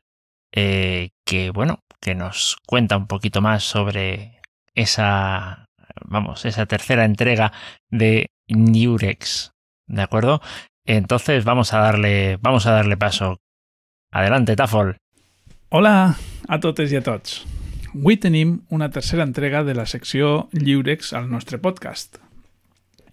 eh, 0.53 1.09
que 1.25 1.49
bueno, 1.49 1.79
que 1.99 2.15
nos 2.15 2.55
cuenta 2.65 2.95
un 2.95 3.07
poquito 3.07 3.41
más 3.41 3.65
sobre 3.65 4.39
esa, 4.75 5.65
vamos, 6.05 6.45
esa 6.45 6.65
tercera 6.65 7.03
entrega 7.03 7.51
de 7.89 8.27
Nurex, 8.47 9.51
¿de 9.87 10.01
acuerdo? 10.01 10.41
Entonces 10.85 11.43
vamos 11.43 11.73
a 11.73 11.79
darle, 11.79 12.37
vamos 12.39 12.65
a 12.65 12.71
darle 12.71 12.95
paso. 12.95 13.39
Adelante, 14.09 14.55
Tafol. 14.55 14.95
Hola 15.67 16.15
a 16.47 16.59
totes 16.61 16.93
i 16.93 16.95
a 16.95 17.03
tots. 17.03 17.62
Avui 17.93 18.15
tenim 18.17 18.63
una 18.73 18.89
tercera 18.89 19.21
entrega 19.21 19.59
de 19.63 19.75
la 19.77 19.85
secció 19.85 20.49
Lliurex 20.51 21.11
al 21.13 21.27
nostre 21.29 21.59
podcast. 21.61 22.17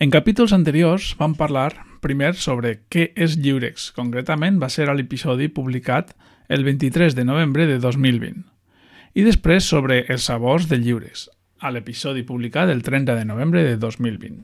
En 0.00 0.08
capítols 0.08 0.54
anteriors 0.56 1.10
vam 1.18 1.34
parlar 1.36 1.84
primer 2.00 2.30
sobre 2.40 2.78
què 2.88 3.10
és 3.12 3.34
Lliurex. 3.36 3.90
Concretament 3.92 4.56
va 4.62 4.70
ser 4.72 4.88
a 4.88 4.94
l'episodi 4.96 5.50
publicat 5.52 6.14
el 6.48 6.64
23 6.64 7.12
de 7.12 7.26
novembre 7.28 7.66
de 7.68 7.76
2020. 7.76 8.40
I 9.20 9.26
després 9.26 9.68
sobre 9.68 10.06
els 10.08 10.24
sabors 10.24 10.70
de 10.70 10.80
Lliurex, 10.80 11.28
a 11.60 11.68
l'episodi 11.74 12.24
publicat 12.24 12.72
el 12.72 12.80
30 12.80 13.18
de 13.20 13.28
novembre 13.28 13.66
de 13.66 13.76
2020. 13.76 14.40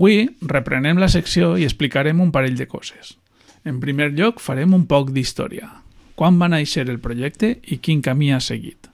Avui 0.00 0.22
reprenem 0.40 0.96
la 0.96 1.12
secció 1.12 1.58
i 1.60 1.68
explicarem 1.68 2.24
un 2.24 2.32
parell 2.32 2.56
de 2.56 2.64
coses. 2.64 3.18
En 3.68 3.76
primer 3.84 4.14
lloc, 4.16 4.40
farem 4.40 4.72
un 4.72 4.88
poc 4.88 5.12
d'història. 5.12 5.68
Quan 6.16 6.40
va 6.40 6.48
néixer 6.48 6.88
el 6.88 7.02
projecte 7.04 7.58
i 7.68 7.76
quin 7.84 8.00
camí 8.00 8.32
ha 8.32 8.40
seguit. 8.40 8.89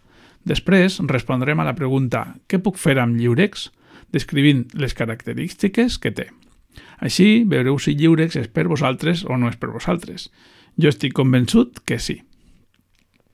Després 0.46 1.00
respondrem 1.10 1.58
a 1.60 1.66
la 1.66 1.74
pregunta 1.74 2.36
què 2.46 2.60
puc 2.62 2.78
fer 2.78 2.96
amb 3.02 3.18
Lliurex, 3.18 3.70
descrivint 4.14 4.66
les 4.78 4.94
característiques 4.94 5.98
que 5.98 6.12
té. 6.14 6.28
Així 7.02 7.42
veureu 7.48 7.80
si 7.82 7.96
Lliurex 7.96 8.38
és 8.38 8.48
per 8.48 8.68
vosaltres 8.70 9.24
o 9.26 9.36
no 9.36 9.50
és 9.50 9.58
per 9.58 9.72
vosaltres. 9.72 10.30
Jo 10.78 10.92
estic 10.92 11.16
convençut 11.16 11.80
que 11.84 11.98
sí. 11.98 12.20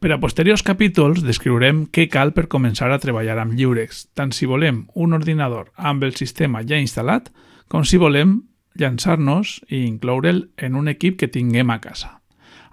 Per 0.03 0.11
a 0.11 0.19
posteriors 0.19 0.65
capítols 0.67 1.21
descriurem 1.23 1.85
què 1.95 2.09
cal 2.11 2.33
per 2.35 2.49
començar 2.51 2.89
a 2.91 2.99
treballar 3.03 3.37
amb 3.39 3.55
Lliurex, 3.55 4.09
tant 4.19 4.33
si 4.35 4.49
volem 4.51 4.87
un 4.99 5.13
ordinador 5.15 5.69
amb 5.77 6.03
el 6.03 6.17
sistema 6.19 6.65
ja 6.67 6.81
instal·lat, 6.81 7.29
com 7.69 7.85
si 7.87 8.01
volem 8.03 8.41
llançar-nos 8.75 9.61
i 9.69 9.85
incloure'l 9.85 10.49
en 10.57 10.81
un 10.81 10.91
equip 10.91 11.21
que 11.21 11.31
tinguem 11.31 11.71
a 11.71 11.79
casa. 11.85 12.22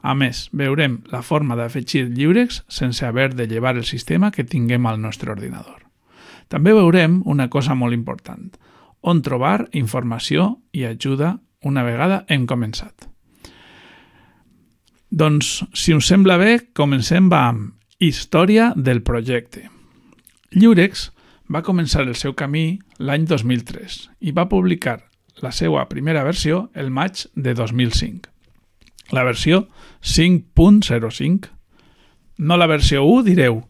A 0.01 0.15
més, 0.15 0.47
veurem 0.55 1.01
la 1.11 1.21
forma 1.21 1.57
d'afegir 1.59 2.05
lliures 2.07 2.63
sense 2.71 3.05
haver 3.05 3.33
de 3.35 3.47
llevar 3.47 3.75
el 3.75 3.83
sistema 3.83 4.31
que 4.31 4.47
tinguem 4.47 4.85
al 4.87 5.01
nostre 5.01 5.31
ordinador. 5.31 5.85
També 6.47 6.73
veurem 6.73 7.21
una 7.25 7.49
cosa 7.49 7.75
molt 7.75 7.93
important, 7.93 8.49
on 9.01 9.21
trobar 9.21 9.67
informació 9.73 10.57
i 10.71 10.85
ajuda 10.87 11.37
una 11.63 11.83
vegada 11.83 12.23
hem 12.27 12.47
començat. 12.47 13.09
Doncs, 15.09 15.63
si 15.73 15.93
us 15.93 16.07
sembla 16.07 16.37
bé, 16.37 16.71
comencem 16.73 17.31
amb 17.33 17.75
Història 17.99 18.71
del 18.77 19.01
projecte. 19.03 19.65
Lliurex 20.55 21.09
va 21.51 21.65
començar 21.65 22.05
el 22.05 22.15
seu 22.15 22.31
camí 22.37 22.79
l'any 22.99 23.25
2003 23.27 23.97
i 24.21 24.31
va 24.31 24.47
publicar 24.47 25.01
la 25.43 25.51
seva 25.51 25.83
primera 25.89 26.23
versió 26.23 26.69
el 26.73 26.91
maig 26.91 27.25
de 27.35 27.53
2005. 27.57 28.29
La 29.11 29.23
versió 29.23 29.67
5.05. 30.03 31.49
No 32.37 32.57
la 32.57 32.67
versió 32.67 33.03
1, 33.03 33.23
direu. 33.23 33.63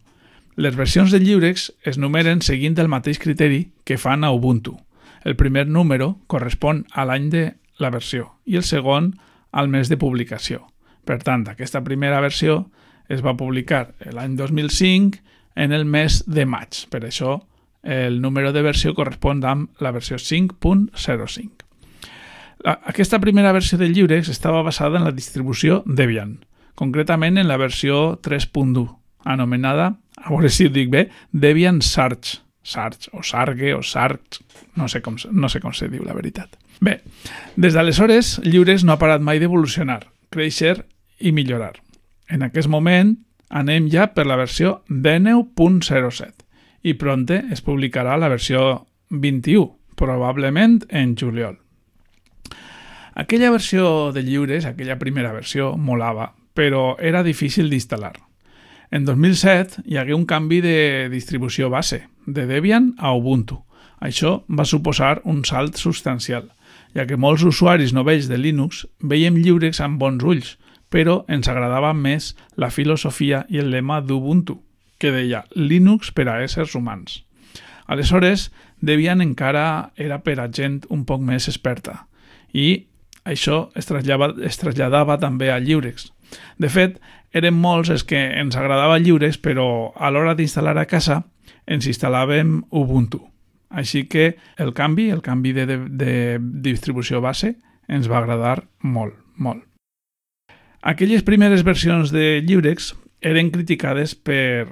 Les 0.56 0.76
versions 0.76 1.10
de 1.10 1.20
lliurex 1.20 1.70
es 1.88 1.96
numeren 1.98 2.42
seguint 2.44 2.76
el 2.78 2.90
mateix 2.92 3.18
criteri 3.18 3.70
que 3.84 3.98
fan 3.98 4.24
a 4.24 4.32
Ubuntu. 4.32 4.76
El 5.24 5.36
primer 5.36 5.66
número 5.68 6.18
correspon 6.26 6.84
a 6.92 7.06
l'any 7.08 7.30
de 7.32 7.44
la 7.80 7.90
versió 7.90 8.36
i 8.44 8.56
el 8.60 8.64
segon 8.64 9.14
al 9.52 9.68
mes 9.68 9.88
de 9.88 9.96
publicació. 9.96 10.66
Per 11.04 11.18
tant, 11.24 11.46
aquesta 11.48 11.82
primera 11.84 12.20
versió 12.20 12.66
es 13.08 13.24
va 13.24 13.36
publicar 13.36 13.94
l'any 14.12 14.36
2005 14.36 15.18
en 15.56 15.72
el 15.72 15.84
mes 15.84 16.22
de 16.26 16.44
maig. 16.46 16.84
Per 16.92 17.02
això 17.08 17.40
el 17.82 18.20
número 18.20 18.52
de 18.52 18.62
versió 18.62 18.94
correspon 18.94 19.42
amb 19.44 19.80
la 19.80 19.90
versió 19.96 20.20
5.05. 20.20 21.69
Aquesta 22.64 23.20
primera 23.20 23.52
versió 23.52 23.78
de 23.78 23.88
lliures 23.88 24.28
estava 24.28 24.62
basada 24.62 24.98
en 24.98 25.04
la 25.04 25.14
distribució 25.16 25.82
Debian, 25.86 26.40
concretament 26.76 27.38
en 27.40 27.48
la 27.48 27.56
versió 27.56 28.20
3.1, 28.20 28.84
anomenada, 29.24 29.94
a 30.16 30.28
veure 30.28 30.50
si 30.52 30.66
ho 30.66 30.72
dic 30.72 30.90
bé, 30.92 31.08
Debian 31.32 31.80
Sarge, 31.80 32.40
Sarge 32.62 33.08
o 33.16 33.22
Sarge 33.24 33.72
o 33.74 33.82
Sarge, 33.82 34.44
no 34.76 34.88
sé 34.88 35.00
com, 35.00 35.16
no 35.32 35.48
sé 35.48 35.60
com 35.60 35.72
se 35.72 35.88
diu 35.88 36.04
la 36.04 36.16
veritat. 36.16 36.58
Bé, 36.80 37.00
des 37.56 37.76
d'aleshores, 37.76 38.38
Lliures 38.44 38.84
no 38.84 38.94
ha 38.94 39.00
parat 39.00 39.24
mai 39.24 39.40
d'evolucionar, 39.40 40.04
créixer 40.32 40.84
i 41.20 41.32
millorar. 41.32 41.78
En 42.28 42.44
aquest 42.44 42.68
moment 42.68 43.16
anem 43.48 43.88
ja 43.92 44.10
per 44.14 44.28
la 44.28 44.38
versió 44.40 44.82
19.07 44.88 46.46
i 46.84 46.94
pronte 46.96 47.42
es 47.52 47.64
publicarà 47.64 48.16
la 48.16 48.30
versió 48.32 48.86
21, 49.10 49.66
probablement 49.96 50.80
en 50.88 51.16
juliol. 51.18 51.58
Aquella 53.14 53.50
versió 53.50 54.12
de 54.12 54.22
lliures, 54.22 54.66
aquella 54.66 54.98
primera 54.98 55.32
versió, 55.32 55.76
molava, 55.76 56.34
però 56.54 56.96
era 57.00 57.24
difícil 57.26 57.70
d'instal·lar. 57.70 58.14
En 58.90 59.04
2007 59.06 59.84
hi 59.86 59.98
hagué 59.98 60.14
un 60.14 60.26
canvi 60.26 60.60
de 60.60 61.08
distribució 61.10 61.70
base, 61.70 62.08
de 62.26 62.46
Debian 62.46 62.94
a 62.98 63.12
Ubuntu. 63.14 63.62
Això 64.00 64.40
va 64.48 64.64
suposar 64.64 65.20
un 65.24 65.44
salt 65.44 65.76
substancial, 65.76 66.48
ja 66.94 67.06
que 67.06 67.18
molts 67.20 67.44
usuaris 67.46 67.92
novells 67.94 68.26
de 68.30 68.38
Linux 68.38 68.86
veiem 68.98 69.38
lliures 69.38 69.80
amb 69.80 70.00
bons 70.00 70.24
ulls, 70.24 70.56
però 70.90 71.22
ens 71.30 71.48
agradava 71.48 71.92
més 71.94 72.34
la 72.56 72.70
filosofia 72.70 73.44
i 73.48 73.62
el 73.62 73.70
lema 73.70 74.00
d'Ubuntu, 74.02 74.58
que 74.98 75.12
deia 75.14 75.44
Linux 75.54 76.10
per 76.10 76.28
a 76.28 76.40
éssers 76.42 76.74
humans. 76.74 77.22
Aleshores, 77.86 78.50
Debian 78.80 79.20
encara 79.22 79.92
era 79.96 80.20
per 80.24 80.40
a 80.40 80.48
gent 80.50 80.82
un 80.90 81.04
poc 81.06 81.22
més 81.22 81.48
experta 81.48 82.06
i 82.52 82.89
això 83.30 83.70
es 83.78 83.86
es 83.86 84.58
traslladava 84.60 85.18
també 85.22 85.50
a 85.50 85.58
Lliurex. 85.62 86.10
De 86.58 86.68
fet, 86.68 86.98
eren 87.32 87.54
molts 87.54 87.90
els 87.90 88.04
que 88.04 88.18
ens 88.18 88.56
agradava 88.56 88.98
Lliurex, 88.98 89.38
però 89.38 89.92
a 89.94 90.10
l'hora 90.10 90.34
d'instal·lar 90.34 90.76
a 90.78 90.86
casa 90.86 91.22
ens 91.66 91.86
instal·làvem 91.86 92.60
Ubuntu. 92.70 93.22
Així 93.70 94.04
que 94.10 94.34
el 94.58 94.72
canvi, 94.74 95.10
el 95.14 95.22
canvi 95.22 95.52
de, 95.54 95.66
de, 95.66 95.78
de 95.86 96.14
distribució 96.66 97.20
base, 97.22 97.54
ens 97.86 98.10
va 98.10 98.18
agradar 98.18 98.64
molt, 98.82 99.14
molt. 99.36 99.62
Aquelles 100.80 101.22
primeres 101.22 101.62
versions 101.62 102.10
de 102.10 102.40
Lliurex 102.42 102.94
eren 103.20 103.50
criticades 103.52 104.14
per 104.16 104.66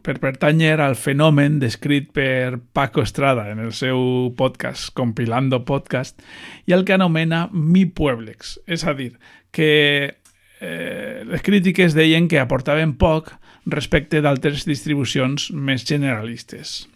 per 0.00 0.16
pertànyer 0.22 0.78
al 0.80 0.96
fenomen 0.96 1.58
descrit 1.60 2.08
per 2.16 2.56
Paco 2.72 3.02
Estrada 3.04 3.50
en 3.52 3.60
el 3.60 3.74
seu 3.76 4.32
podcast 4.38 4.88
Compilando 4.96 5.66
Podcast 5.68 6.22
i 6.64 6.72
el 6.72 6.86
que 6.88 6.96
anomena 6.96 7.48
Mi 7.52 7.84
Pueblex. 7.84 8.56
És 8.66 8.86
a 8.88 8.96
dir, 8.96 9.12
que 9.52 10.16
eh, 10.60 11.22
les 11.28 11.44
crítiques 11.44 11.92
deien 11.92 12.30
que 12.30 12.40
aportaven 12.40 12.96
poc 12.96 13.34
respecte 13.68 14.22
d'altres 14.24 14.64
distribucions 14.64 15.50
més 15.52 15.84
generalistes. 15.84 16.86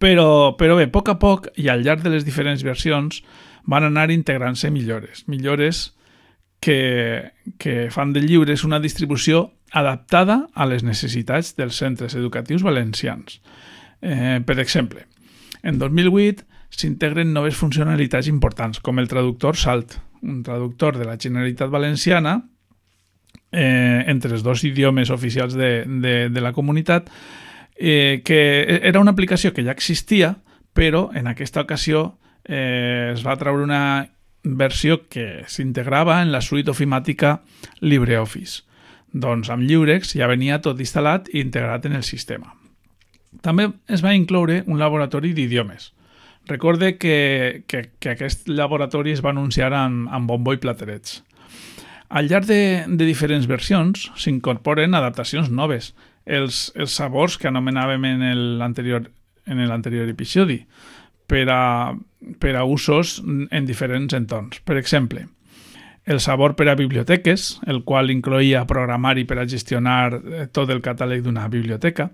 Però, 0.00 0.56
però 0.56 0.76
bé, 0.80 0.88
a 0.88 0.92
poc 0.92 1.12
a 1.12 1.18
poc 1.20 1.50
i 1.60 1.68
al 1.68 1.84
llarg 1.84 2.04
de 2.04 2.16
les 2.16 2.24
diferents 2.24 2.64
versions 2.64 3.20
van 3.68 3.84
anar 3.84 4.10
integrant-se 4.12 4.72
millores. 4.72 5.26
Millores 5.28 5.90
que, 6.60 7.32
que 7.58 7.88
fan 7.92 8.12
de 8.12 8.24
lliures 8.24 8.64
una 8.64 8.80
distribució 8.80 9.50
adaptada 9.70 10.48
a 10.54 10.66
les 10.66 10.84
necessitats 10.86 11.54
dels 11.58 11.78
centres 11.78 12.14
educatius 12.18 12.62
valencians. 12.66 13.40
Eh, 14.00 14.40
per 14.46 14.58
exemple, 14.58 15.06
en 15.62 15.78
2008 15.78 16.46
s'integren 16.70 17.34
noves 17.34 17.58
funcionalitats 17.58 18.28
importants, 18.30 18.80
com 18.80 18.98
el 18.98 19.08
traductor 19.10 19.56
SALT, 19.56 19.98
un 20.22 20.42
traductor 20.42 20.98
de 20.98 21.06
la 21.08 21.16
Generalitat 21.18 21.70
Valenciana 21.70 22.40
eh, 23.52 24.04
entre 24.06 24.34
els 24.34 24.44
dos 24.46 24.62
idiomes 24.64 25.10
oficials 25.10 25.54
de, 25.54 25.84
de, 25.84 26.14
de 26.30 26.40
la 26.40 26.52
comunitat, 26.52 27.10
eh, 27.76 28.22
que 28.24 28.80
era 28.82 29.00
una 29.00 29.12
aplicació 29.16 29.52
que 29.52 29.64
ja 29.64 29.74
existia, 29.74 30.36
però 30.72 31.08
en 31.14 31.26
aquesta 31.26 31.64
ocasió 31.66 32.20
eh, 32.44 33.10
es 33.14 33.24
va 33.26 33.38
treure 33.40 33.64
una 33.64 34.10
versió 34.42 35.02
que 35.08 35.44
s'integrava 35.48 36.20
en 36.22 36.30
la 36.32 36.40
suite 36.40 36.70
ofimàtica 36.70 37.40
LibreOffice. 37.80 38.69
Doncs 39.12 39.50
amb 39.50 39.64
Lliurex 39.66 40.14
ja 40.18 40.28
venia 40.30 40.60
tot 40.62 40.80
instal·lat 40.80 41.30
i 41.32 41.40
integrat 41.42 41.86
en 41.86 41.96
el 41.98 42.04
sistema. 42.06 42.54
També 43.42 43.68
es 43.88 44.04
va 44.04 44.14
incloure 44.14 44.62
un 44.66 44.78
laboratori 44.78 45.32
d'idiomes. 45.34 45.92
Recorde 46.48 46.96
que, 46.98 47.62
que, 47.66 47.90
que 47.98 48.14
aquest 48.14 48.48
laboratori 48.48 49.12
es 49.14 49.22
va 49.22 49.30
anunciar 49.34 49.72
amb, 49.76 50.08
amb 50.10 50.30
bombo 50.30 50.54
i 50.54 50.60
platerets. 50.62 51.22
Al 52.10 52.26
llarg 52.26 52.48
de, 52.48 52.62
de 52.88 53.06
diferents 53.06 53.46
versions 53.46 54.08
s'incorporen 54.18 54.96
adaptacions 54.98 55.50
noves, 55.50 55.92
els, 56.26 56.70
els 56.74 56.94
sabors 56.94 57.36
que 57.38 57.48
anomenàvem 57.50 58.04
en 58.08 58.24
l'anterior 58.58 59.06
en 59.50 59.68
l'anterior 59.68 60.08
episodi, 60.08 60.60
per 61.26 61.46
a, 61.50 61.94
per 62.38 62.54
a 62.56 62.64
usos 62.64 63.18
en 63.22 63.66
diferents 63.66 64.14
entorns. 64.14 64.60
Per 64.66 64.76
exemple, 64.78 65.26
el 66.06 66.20
sabor 66.20 66.56
per 66.56 66.68
a 66.70 66.76
biblioteques, 66.78 67.60
el 67.66 67.82
qual 67.84 68.10
incloïa 68.10 68.66
programari 68.66 69.26
per 69.28 69.40
a 69.40 69.48
gestionar 69.48 70.14
eh, 70.16 70.46
tot 70.52 70.70
el 70.70 70.80
catàleg 70.84 71.24
d'una 71.24 71.48
biblioteca, 71.52 72.10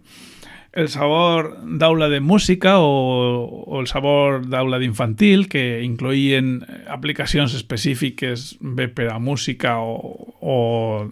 el 0.77 0.91
sabor 0.93 1.55
d'aula 1.65 2.11
de 2.13 2.21
música 2.21 2.75
o, 2.85 3.47
o 3.65 3.81
el 3.81 3.87
sabor 3.89 4.43
d'aula 4.45 4.77
d'infantil, 4.77 5.47
que 5.49 5.81
incloïen 5.81 6.59
aplicacions 6.93 7.55
específiques 7.57 8.59
bé 8.61 8.91
per 8.93 9.09
a 9.09 9.17
música 9.19 9.79
o, 9.81 9.97
o 10.45 10.59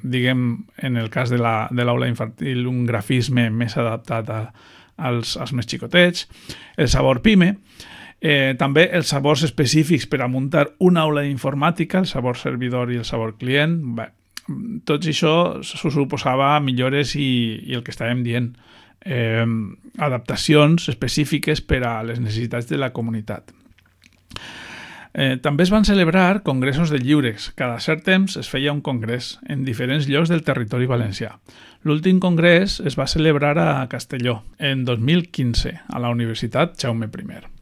diguem, 0.03 0.67
en 0.77 1.01
el 1.01 1.09
cas 1.09 1.33
de 1.33 1.41
l'aula 1.41 1.71
la, 1.73 1.97
de 2.05 2.11
infantil, 2.11 2.67
un 2.69 2.85
grafisme 2.85 3.49
més 3.49 3.79
adaptat 3.81 4.29
a, 4.29 4.43
als, 5.01 5.39
als 5.41 5.57
més 5.57 5.71
xicotets, 5.71 6.29
el 6.77 6.93
sabor 6.93 7.23
PIME, 7.25 7.55
Eh, 8.25 8.55
també 8.57 8.87
els 8.97 9.11
sabors 9.13 9.43
específics 9.45 10.07
per 10.09 10.23
a 10.25 10.31
muntar 10.33 10.71
una 10.81 11.03
aula 11.05 11.27
d'informàtica, 11.27 12.01
el 12.01 12.09
sabor 12.09 12.39
servidor 12.41 12.93
i 12.93 12.97
el 13.03 13.05
sabor 13.05 13.35
client. 13.37 13.77
Bé, 13.99 14.07
tot 14.89 15.05
això 15.05 15.35
suposava 15.61 16.55
millores 16.65 17.13
i, 17.21 17.29
i 17.69 17.77
el 17.77 17.85
que 17.85 17.93
estàvem 17.93 18.23
dient, 18.25 18.55
eh, 19.05 19.45
adaptacions 19.99 20.89
específiques 20.89 21.61
per 21.61 21.83
a 21.85 21.99
les 22.03 22.23
necessitats 22.23 22.71
de 22.73 22.81
la 22.81 22.95
comunitat. 22.97 23.53
Eh, 25.15 25.37
també 25.39 25.63
es 25.63 25.71
van 25.71 25.85
celebrar 25.85 26.43
congressos 26.43 26.91
de 26.91 26.99
lliures. 26.99 27.53
Cada 27.55 27.79
cert 27.79 28.03
temps 28.09 28.39
es 28.41 28.49
feia 28.51 28.73
un 28.73 28.81
congrés 28.83 29.37
en 29.47 29.69
diferents 29.69 30.09
llocs 30.09 30.33
del 30.33 30.43
territori 30.43 30.89
valencià. 30.91 31.37
L'últim 31.85 32.19
congrés 32.25 32.81
es 32.81 32.97
va 32.99 33.07
celebrar 33.07 33.59
a 33.61 33.87
Castelló 33.93 34.43
en 34.59 34.87
2015 34.89 35.77
a 35.87 36.01
la 36.01 36.11
Universitat 36.11 36.81
Jaume 36.81 37.13
I. 37.13 37.54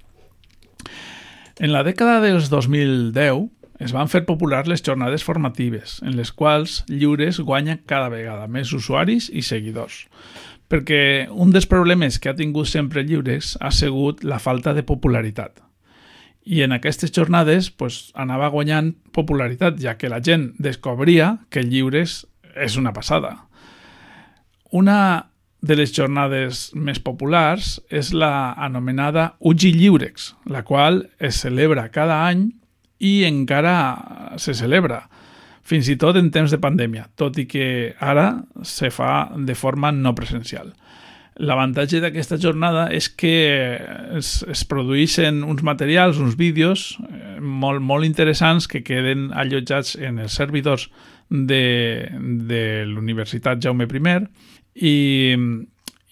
En 1.62 1.70
la 1.70 1.85
dècada 1.87 2.16
dels 2.18 2.48
2010 2.51 3.44
es 3.87 3.92
van 3.94 4.09
fer 4.11 4.25
populars 4.27 4.66
les 4.66 4.81
jornades 4.83 5.22
formatives, 5.22 6.01
en 6.03 6.16
les 6.18 6.33
quals 6.35 6.81
Lliures 6.90 7.38
guanya 7.38 7.77
cada 7.87 8.09
vegada 8.11 8.48
més 8.51 8.72
usuaris 8.75 9.29
i 9.31 9.44
seguidors. 9.46 10.09
Perquè 10.66 11.29
un 11.31 11.55
dels 11.55 11.68
problemes 11.70 12.18
que 12.18 12.33
ha 12.33 12.35
tingut 12.35 12.66
sempre 12.66 13.05
Lliures 13.07 13.55
ha 13.62 13.70
sigut 13.70 14.25
la 14.27 14.40
falta 14.42 14.75
de 14.75 14.83
popularitat. 14.83 15.62
I 16.42 16.64
en 16.66 16.75
aquestes 16.75 17.14
jornades 17.14 17.70
pues, 17.70 18.09
anava 18.18 18.51
guanyant 18.51 18.96
popularitat, 19.14 19.79
ja 19.79 19.94
que 19.94 20.11
la 20.11 20.18
gent 20.18 20.57
descobria 20.59 21.37
que 21.46 21.62
Lliures 21.62 22.25
és 22.59 22.75
una 22.75 22.90
passada. 22.90 23.37
Una 24.75 25.31
de 25.62 25.77
les 25.79 25.92
jornades 25.94 26.70
més 26.75 26.98
populars 26.98 27.77
és 27.88 28.11
la 28.12 28.53
anomenada 28.59 29.37
Ugi 29.38 29.70
Lliurex, 29.77 30.33
la 30.51 30.64
qual 30.66 31.05
es 31.22 31.38
celebra 31.44 31.87
cada 31.94 32.25
any 32.27 32.48
i 33.03 33.22
encara 33.27 34.37
se 34.42 34.55
celebra, 34.59 35.05
fins 35.62 35.87
i 35.90 35.96
tot 35.98 36.18
en 36.18 36.31
temps 36.35 36.51
de 36.51 36.59
pandèmia, 36.62 37.07
tot 37.18 37.38
i 37.38 37.46
que 37.46 37.94
ara 38.03 38.42
se 38.66 38.90
fa 38.90 39.31
de 39.38 39.55
forma 39.55 39.92
no 39.94 40.14
presencial. 40.18 40.72
L'avantatge 41.42 42.03
d'aquesta 42.03 42.37
jornada 42.37 42.88
és 42.92 43.07
que 43.09 43.33
es, 44.18 44.42
es 44.53 44.64
produeixen 44.68 45.40
uns 45.48 45.62
materials, 45.64 46.18
uns 46.20 46.37
vídeos 46.37 46.98
eh, 47.07 47.38
molt, 47.40 47.81
molt 47.81 48.05
interessants 48.05 48.68
que 48.68 48.83
queden 48.85 49.31
allotjats 49.33 49.94
en 49.96 50.20
els 50.20 50.37
servidors 50.37 50.90
de, 51.31 52.11
de 52.51 52.62
l'Universitat 52.90 53.62
Jaume 53.64 53.88
I 53.88 54.03
i, 54.75 55.37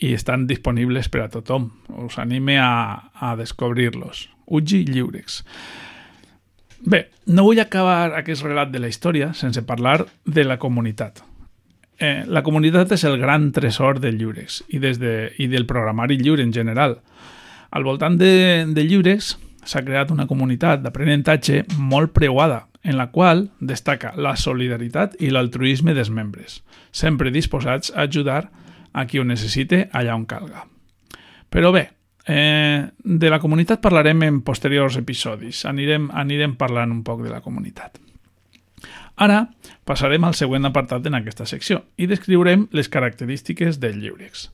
i 0.00 0.12
estan 0.14 0.46
disponibles 0.46 1.08
per 1.08 1.24
a 1.24 1.30
tothom. 1.32 1.70
Us 2.04 2.18
anime 2.18 2.58
a, 2.60 3.10
a 3.14 3.34
descobrir-los. 3.36 4.28
Ugi 4.50 4.84
Lliurex. 4.88 5.42
Bé, 6.80 7.10
no 7.28 7.44
vull 7.44 7.60
acabar 7.60 8.14
aquest 8.16 8.44
relat 8.46 8.70
de 8.72 8.80
la 8.80 8.88
història 8.88 9.34
sense 9.36 9.62
parlar 9.68 10.06
de 10.24 10.44
la 10.46 10.58
comunitat. 10.58 11.20
Eh, 12.00 12.24
la 12.24 12.40
comunitat 12.42 12.94
és 12.96 13.04
el 13.04 13.18
gran 13.20 13.50
tresor 13.52 14.00
del 14.00 14.16
Lliurex 14.16 14.62
i, 14.72 14.80
des 14.80 14.96
de, 14.98 15.28
i 15.36 15.50
del 15.52 15.66
programari 15.68 16.16
lliure 16.16 16.42
en 16.42 16.54
general. 16.56 16.96
Al 17.70 17.84
voltant 17.84 18.16
de, 18.18 18.64
de 18.72 18.84
Lliurex 18.86 19.34
s'ha 19.68 19.84
creat 19.84 20.10
una 20.10 20.24
comunitat 20.26 20.80
d'aprenentatge 20.80 21.66
molt 21.76 22.14
preuada, 22.16 22.69
en 22.82 22.96
la 22.96 23.10
qual 23.10 23.50
destaca 23.60 24.14
la 24.16 24.36
solidaritat 24.36 25.16
i 25.20 25.30
l'altruisme 25.30 25.94
dels 25.94 26.10
membres 26.10 26.62
sempre 26.90 27.30
disposats 27.30 27.92
a 27.94 28.06
ajudar 28.08 28.50
a 28.92 29.06
qui 29.06 29.18
ho 29.18 29.24
necessite 29.24 29.88
allà 29.92 30.14
on 30.16 30.26
calga. 30.26 30.64
Però 31.50 31.70
bé, 31.72 31.90
eh, 32.26 32.86
de 32.98 33.30
la 33.30 33.38
comunitat 33.38 33.80
parlarem 33.80 34.22
en 34.26 34.40
posteriors 34.42 34.96
episodis. 34.96 35.64
Anirem, 35.66 36.10
anirem 36.12 36.56
parlant 36.56 36.90
un 36.90 37.02
poc 37.04 37.22
de 37.22 37.30
la 37.30 37.40
comunitat. 37.40 38.00
Ara 39.20 39.44
passarem 39.84 40.24
al 40.24 40.34
següent 40.34 40.64
apartat 40.64 41.06
en 41.06 41.18
aquesta 41.18 41.44
secció 41.46 41.82
i 42.00 42.08
descriurem 42.08 42.68
les 42.72 42.88
característiques 42.88 43.78
del 43.80 44.00
lliurex. 44.00 44.48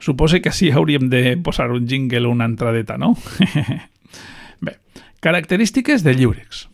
Suposo 0.00 0.40
que 0.40 0.48
així 0.48 0.70
hauríem 0.72 1.10
de 1.12 1.36
posar 1.44 1.68
un 1.70 1.86
jingle 1.86 2.24
o 2.26 2.30
una 2.32 2.48
entradeta, 2.48 2.96
no? 2.96 3.12
Característiques 5.20 6.02
del 6.02 6.16
lliurex. 6.16 6.66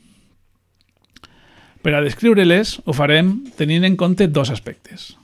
Per 1.82 1.94
a 1.94 2.02
descriure-les 2.02 2.76
ho 2.86 2.94
farem 2.94 3.32
tenint 3.58 3.86
en 3.86 3.96
compte 3.98 4.28
dos 4.30 4.52
aspectes. 4.54 5.16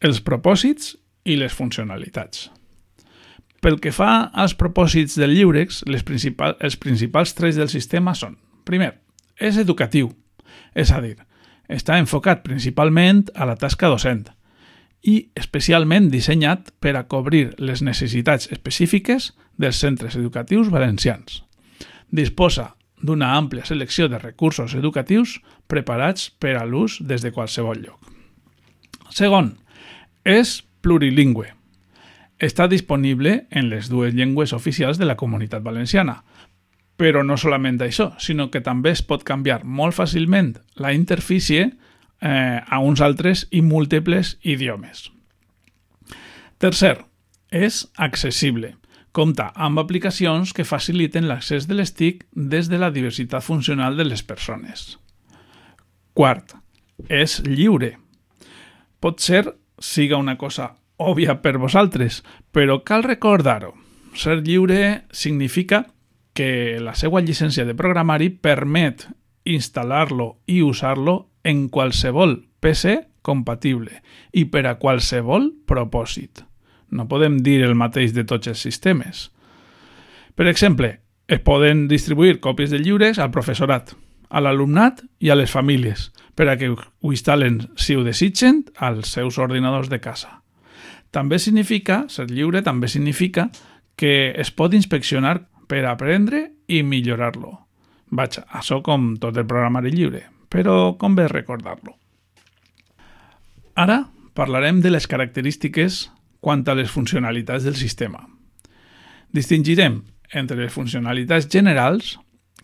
Els 0.00 0.20
propòsits 0.24 0.94
i 1.24 1.38
les 1.40 1.54
funcionalitats. 1.56 2.50
Pel 3.62 3.78
que 3.80 3.92
fa 3.94 4.28
als 4.32 4.56
propòsits 4.58 5.14
del 5.20 5.36
Lliurex, 5.36 5.84
les 5.86 6.02
principal, 6.02 6.56
els 6.60 6.76
principals 6.76 7.32
trets 7.38 7.60
del 7.60 7.70
sistema 7.70 8.12
són 8.18 8.34
Primer, 8.66 8.90
és 9.38 9.56
educatiu, 9.58 10.10
és 10.74 10.90
a 10.92 11.00
dir, 11.02 11.16
està 11.68 11.96
enfocat 11.98 12.42
principalment 12.44 13.24
a 13.34 13.46
la 13.48 13.56
tasca 13.56 13.88
docent 13.90 14.26
i 15.02 15.16
especialment 15.38 16.10
dissenyat 16.12 16.74
per 16.78 16.92
a 16.98 17.06
cobrir 17.10 17.54
les 17.58 17.82
necessitats 17.82 18.50
específiques 18.52 19.32
dels 19.58 19.80
centres 19.82 20.14
educatius 20.18 20.70
valencians. 20.70 21.42
Disposa 22.12 22.74
d'una 23.02 23.32
àmplia 23.34 23.64
selecció 23.66 24.06
de 24.12 24.20
recursos 24.20 24.76
educatius 24.78 25.38
preparats 25.66 26.28
per 26.38 26.58
a 26.60 26.66
l'ús 26.68 27.00
des 27.00 27.24
de 27.24 27.32
qualsevol 27.32 27.80
lloc. 27.80 28.12
Segon, 29.10 29.56
és 30.24 30.60
plurilingüe. 30.84 31.50
Està 32.42 32.68
disponible 32.68 33.46
en 33.50 33.70
les 33.70 33.88
dues 33.90 34.14
llengües 34.14 34.52
oficials 34.52 34.98
de 34.98 35.08
la 35.08 35.16
comunitat 35.16 35.64
valenciana, 35.64 36.20
però 37.00 37.22
no 37.24 37.38
solament 37.40 37.80
això, 37.82 38.12
sinó 38.20 38.50
que 38.50 38.60
també 38.60 38.92
es 38.92 39.02
pot 39.02 39.24
canviar 39.24 39.62
molt 39.64 39.96
fàcilment 39.96 40.58
la 40.76 40.92
interfície 40.92 41.70
eh, 41.70 42.60
a 42.62 42.78
uns 42.78 43.00
altres 43.00 43.46
i 43.50 43.62
múltiples 43.62 44.36
idiomes. 44.42 45.08
Tercer, 46.62 46.98
és 47.50 47.86
accessible. 47.96 48.76
Compta 49.12 49.50
amb 49.54 49.80
aplicacions 49.82 50.54
que 50.56 50.64
faciliten 50.64 51.26
l'accés 51.28 51.66
de 51.68 51.76
les 51.76 51.92
TIC 51.92 52.24
des 52.32 52.70
de 52.72 52.78
la 52.80 52.90
diversitat 52.90 53.44
funcional 53.44 53.96
de 53.96 54.06
les 54.08 54.22
persones. 54.24 54.96
Quart, 56.16 56.54
és 57.08 57.42
lliure. 57.44 57.98
Pot 59.00 59.20
ser 59.20 59.44
siga 59.82 60.16
una 60.16 60.38
cosa 60.40 60.70
òbvia 60.96 61.40
per 61.42 61.58
vosaltres, 61.58 62.22
però 62.52 62.80
cal 62.86 63.04
recordar-ho. 63.04 63.74
Ser 64.14 64.40
lliure 64.40 65.04
significa 65.12 65.86
que 66.32 66.78
la 66.80 66.94
seva 66.96 67.20
llicència 67.20 67.66
de 67.68 67.76
programari 67.76 68.30
permet 68.30 69.06
instal·lar-lo 69.44 70.38
i 70.46 70.62
usar-lo 70.62 71.16
en 71.44 71.66
qualsevol 71.68 72.38
PC 72.62 72.96
compatible 73.22 74.00
i 74.32 74.46
per 74.48 74.64
a 74.68 74.78
qualsevol 74.80 75.50
propòsit. 75.68 76.46
No 76.92 77.08
podem 77.08 77.40
dir 77.40 77.62
el 77.64 77.74
mateix 77.74 78.12
de 78.12 78.26
tots 78.28 78.50
els 78.52 78.60
sistemes. 78.60 79.30
Per 80.36 80.46
exemple, 80.48 80.98
es 81.26 81.40
poden 81.40 81.86
distribuir 81.88 82.40
còpies 82.44 82.72
de 82.72 82.80
lliures 82.82 83.18
al 83.18 83.32
professorat, 83.32 83.94
a 84.28 84.40
l'alumnat 84.40 85.02
i 85.20 85.32
a 85.32 85.36
les 85.36 85.52
famílies, 85.52 86.10
per 86.36 86.48
a 86.48 86.56
que 86.60 86.70
ho 86.72 87.12
instal·len, 87.12 87.58
si 87.76 87.96
ho 87.96 88.04
desitgen, 88.04 88.62
als 88.76 89.12
seus 89.16 89.38
ordinadors 89.40 89.88
de 89.92 90.00
casa. 90.00 90.42
També 91.12 91.38
significa, 91.38 92.06
ser 92.08 92.30
lliure 92.30 92.62
també 92.64 92.88
significa 92.88 93.50
que 93.96 94.32
es 94.32 94.50
pot 94.50 94.72
inspeccionar 94.72 95.42
per 95.68 95.84
aprendre 95.88 96.46
i 96.68 96.82
millorar-lo. 96.82 97.58
Vaja, 98.12 98.44
això 98.52 98.80
com 98.84 99.14
tot 99.20 99.36
el 99.40 99.48
programari 99.48 99.92
lliure, 99.92 100.24
però 100.52 100.96
convé 101.00 101.28
recordar-lo. 101.28 101.96
Ara 103.76 104.02
parlarem 104.36 104.80
de 104.84 104.92
les 104.92 105.06
característiques 105.08 106.10
quant 106.42 106.66
a 106.66 106.76
les 106.76 106.90
funcionalitats 106.90 107.64
del 107.64 107.78
sistema. 107.78 108.24
Distingirem 109.32 110.02
entre 110.34 110.58
les 110.58 110.72
funcionalitats 110.74 111.48
generals, 111.52 112.16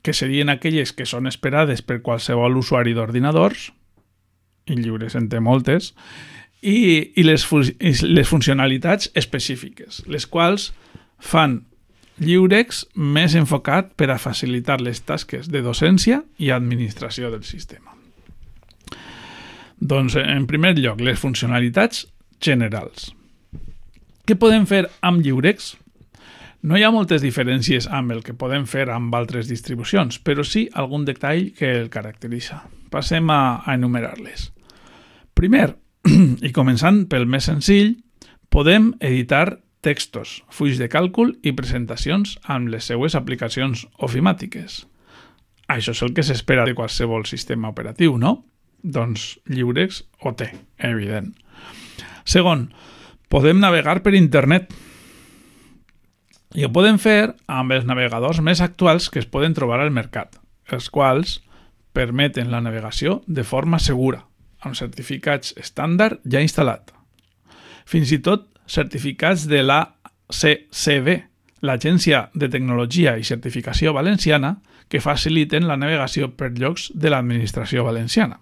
que 0.02 0.14
serien 0.14 0.50
aquelles 0.50 0.92
que 0.94 1.06
són 1.06 1.30
esperades 1.30 1.82
per 1.82 2.00
qualsevol 2.02 2.58
usuari 2.58 2.94
d'ordinadors, 2.96 3.70
i 4.68 4.76
lliures 4.76 5.16
en 5.18 5.28
té 5.30 5.40
moltes, 5.40 5.92
i, 6.60 7.14
i 7.14 7.24
les, 7.24 7.46
les 8.02 8.28
funcionalitats 8.28 9.12
específiques, 9.18 10.02
les 10.10 10.26
quals 10.26 10.72
fan 11.18 11.62
Lliurex 12.18 12.82
més 12.98 13.36
enfocat 13.38 13.92
per 13.94 14.08
a 14.10 14.18
facilitar 14.18 14.80
les 14.82 15.04
tasques 15.06 15.46
de 15.52 15.62
docència 15.62 16.24
i 16.42 16.50
administració 16.50 17.30
del 17.30 17.44
sistema. 17.46 17.94
Doncs, 19.78 20.16
en 20.18 20.48
primer 20.50 20.74
lloc, 20.80 20.98
les 20.98 21.20
funcionalitats 21.20 22.08
generals. 22.42 23.12
Què 24.28 24.34
podem 24.36 24.66
fer 24.68 24.82
amb 25.08 25.22
Lliurex? 25.24 25.70
No 26.68 26.76
hi 26.76 26.82
ha 26.84 26.90
moltes 26.92 27.22
diferències 27.24 27.86
amb 27.88 28.12
el 28.12 28.18
que 28.26 28.34
podem 28.36 28.66
fer 28.68 28.82
amb 28.92 29.14
altres 29.16 29.46
distribucions, 29.48 30.18
però 30.20 30.42
sí 30.44 30.66
algun 30.76 31.06
detall 31.08 31.46
que 31.56 31.70
el 31.78 31.86
caracteritza. 31.88 32.58
Passem 32.92 33.30
a, 33.32 33.62
a 33.64 33.76
enumerar-les. 33.78 34.50
Primer, 35.32 35.70
i 36.44 36.50
començant 36.52 37.06
pel 37.08 37.24
més 37.24 37.48
senzill, 37.48 37.94
podem 38.52 38.90
editar 39.00 39.62
textos, 39.80 40.42
fulls 40.52 40.76
de 40.76 40.90
càlcul 40.92 41.32
i 41.40 41.54
presentacions 41.56 42.36
amb 42.52 42.68
les 42.74 42.84
seues 42.92 43.16
aplicacions 43.16 43.86
ofimàtiques. 44.04 44.82
Això 45.72 45.96
és 45.96 46.04
el 46.04 46.12
que 46.12 46.26
s'espera 46.26 46.68
de 46.68 46.76
qualsevol 46.76 47.24
sistema 47.24 47.72
operatiu, 47.72 48.20
no? 48.20 48.42
Doncs 48.84 49.38
Lliurex 49.48 50.04
ho 50.20 50.36
té, 50.36 50.52
evident. 50.84 51.32
Segon, 52.28 52.68
podem 53.28 53.60
navegar 53.60 54.00
per 54.02 54.14
internet. 54.16 54.72
I 56.56 56.64
ho 56.64 56.72
podem 56.72 56.96
fer 57.00 57.34
amb 57.46 57.72
els 57.76 57.84
navegadors 57.88 58.40
més 58.40 58.62
actuals 58.64 59.10
que 59.12 59.20
es 59.20 59.28
poden 59.28 59.54
trobar 59.54 59.82
al 59.84 59.92
mercat, 59.92 60.38
els 60.72 60.88
quals 60.90 61.38
permeten 61.92 62.50
la 62.50 62.62
navegació 62.64 63.20
de 63.26 63.44
forma 63.44 63.78
segura, 63.78 64.22
amb 64.64 64.76
certificats 64.78 65.54
estàndard 65.60 66.22
ja 66.24 66.40
instal·lat. 66.44 66.92
Fins 67.88 68.12
i 68.12 68.20
tot 68.24 68.48
certificats 68.68 69.46
de 69.48 69.62
la 69.64 69.80
CCB, 70.28 71.22
l'Agència 71.64 72.28
de 72.34 72.48
Tecnologia 72.48 73.16
i 73.18 73.24
Certificació 73.24 73.92
Valenciana, 73.96 74.58
que 74.88 75.02
faciliten 75.04 75.66
la 75.68 75.76
navegació 75.76 76.30
per 76.36 76.52
llocs 76.56 76.88
de 76.94 77.10
l'administració 77.12 77.84
valenciana. 77.84 78.38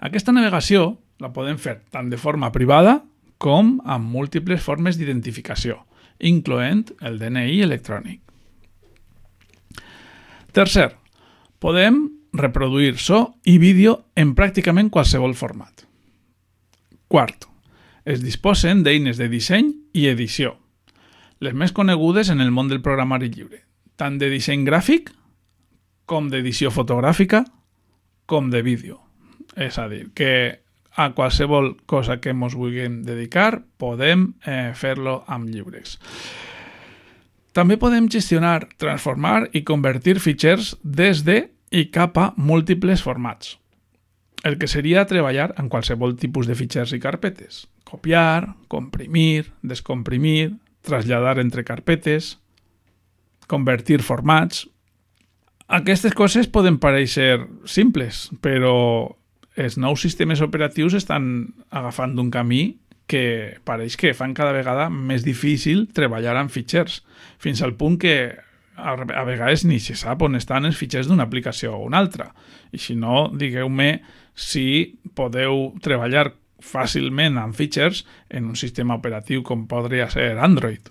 Aquesta 0.00 0.32
navegació 0.32 0.96
la 1.20 1.32
podem 1.34 1.58
fer 1.60 1.82
tant 1.92 2.08
de 2.10 2.18
forma 2.18 2.50
privada 2.52 3.02
com 3.42 3.80
amb 3.82 4.06
múltiples 4.14 4.62
formes 4.62 4.98
d'identificació, 4.98 5.80
incloent 6.22 6.92
el 7.02 7.18
DNI 7.18 7.58
electrònic. 7.66 8.20
Tercer, 10.54 10.92
podem 11.58 12.04
reproduir 12.32 13.00
so 13.02 13.34
i 13.44 13.56
vídeo 13.58 13.96
en 14.14 14.36
pràcticament 14.38 14.92
qualsevol 14.94 15.34
format. 15.34 15.88
Quart, 17.10 17.48
es 18.06 18.22
disposen 18.22 18.84
d'eines 18.86 19.18
de 19.18 19.28
disseny 19.32 19.72
i 19.98 20.06
edició, 20.12 20.54
les 21.42 21.54
més 21.58 21.74
conegudes 21.74 22.30
en 22.30 22.40
el 22.40 22.54
món 22.54 22.70
del 22.70 22.82
programari 22.84 23.32
lliure, 23.32 23.64
tant 23.98 24.22
de 24.22 24.30
disseny 24.30 24.62
gràfic 24.68 25.10
com 26.06 26.30
d'edició 26.30 26.70
fotogràfica 26.70 27.42
com 28.30 28.50
de 28.54 28.62
vídeo. 28.62 29.00
És 29.58 29.78
a 29.82 29.88
dir, 29.90 30.06
que 30.14 30.62
a 30.94 31.12
qualsevol 31.16 31.76
cosa 31.86 32.18
que 32.20 32.32
ens 32.34 32.54
vulguem 32.54 33.00
dedicar 33.06 33.62
podem 33.80 34.34
eh, 34.44 34.72
fer-lo 34.76 35.22
amb 35.26 35.48
llibres. 35.48 35.98
També 37.52 37.76
podem 37.76 38.08
gestionar, 38.08 38.68
transformar 38.80 39.50
i 39.52 39.64
convertir 39.64 40.18
fitxers 40.20 40.74
des 40.82 41.24
de 41.24 41.50
i 41.72 41.88
cap 41.92 42.18
a 42.18 42.30
múltiples 42.36 43.04
formats. 43.04 43.58
El 44.44 44.58
que 44.58 44.68
seria 44.68 45.06
treballar 45.06 45.52
en 45.60 45.68
qualsevol 45.70 46.16
tipus 46.18 46.48
de 46.48 46.56
fitxers 46.58 46.92
i 46.96 47.00
carpetes, 47.00 47.66
copiar, 47.84 48.56
comprimir, 48.68 49.52
descomprimir, 49.62 50.56
traslladar 50.82 51.38
entre 51.38 51.64
carpetes, 51.64 52.38
convertir 53.46 54.02
formats... 54.02 54.68
Aquestes 55.72 56.12
coses 56.12 56.50
poden 56.52 56.74
pareixer 56.76 57.46
simples, 57.64 58.26
però 58.44 59.16
els 59.56 59.76
nous 59.76 60.00
sistemes 60.00 60.40
operatius 60.44 60.94
estan 60.96 61.52
agafant 61.70 62.16
un 62.18 62.30
camí 62.32 62.78
que 63.06 63.58
pareix 63.66 63.98
que 64.00 64.14
fan 64.16 64.32
cada 64.32 64.54
vegada 64.56 64.88
més 64.88 65.24
difícil 65.26 65.88
treballar 65.92 66.36
amb 66.40 66.52
fitxers, 66.52 67.02
fins 67.42 67.60
al 67.60 67.74
punt 67.76 67.98
que 68.00 68.16
a, 68.76 68.94
vegades 69.28 69.66
ni 69.68 69.78
se 69.84 69.96
sap 69.98 70.22
on 70.24 70.38
estan 70.38 70.64
els 70.64 70.78
fitxers 70.80 71.10
d'una 71.10 71.26
aplicació 71.28 71.74
o 71.76 71.82
una 71.84 72.00
altra. 72.00 72.30
I 72.72 72.80
si 72.80 72.96
no, 72.96 73.28
digueu-me 73.36 74.00
si 74.32 74.96
podeu 75.14 75.74
treballar 75.84 76.30
fàcilment 76.62 77.36
amb 77.42 77.58
features 77.58 78.04
en 78.30 78.48
un 78.48 78.56
sistema 78.56 78.96
operatiu 78.96 79.42
com 79.42 79.66
podria 79.68 80.08
ser 80.10 80.32
Android. 80.38 80.88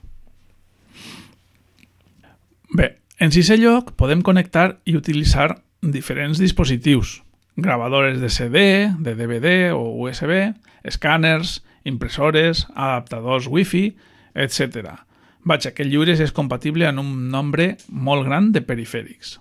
Bé, 2.78 2.94
en 3.20 3.34
sisè 3.34 3.58
lloc 3.60 3.96
podem 4.00 4.22
connectar 4.22 4.82
i 4.86 4.96
utilitzar 5.00 5.56
diferents 5.82 6.40
dispositius, 6.40 7.22
gravadores 7.62 8.20
de 8.20 8.30
CD, 8.30 8.92
de 9.00 9.16
DVD 9.16 9.72
o 9.74 9.82
USB, 10.04 10.54
escàners, 10.84 11.62
impressores, 11.84 12.68
adaptadors 12.76 13.48
Wi-Fi, 13.48 13.96
etc. 14.36 14.98
Vaja, 15.44 15.74
que 15.74 15.84
el 15.84 15.90
Lliures 15.90 16.22
és 16.22 16.34
compatible 16.36 16.88
amb 16.88 17.02
un 17.02 17.30
nombre 17.34 17.76
molt 17.90 18.28
gran 18.28 18.52
de 18.54 18.62
perifèrics, 18.62 19.40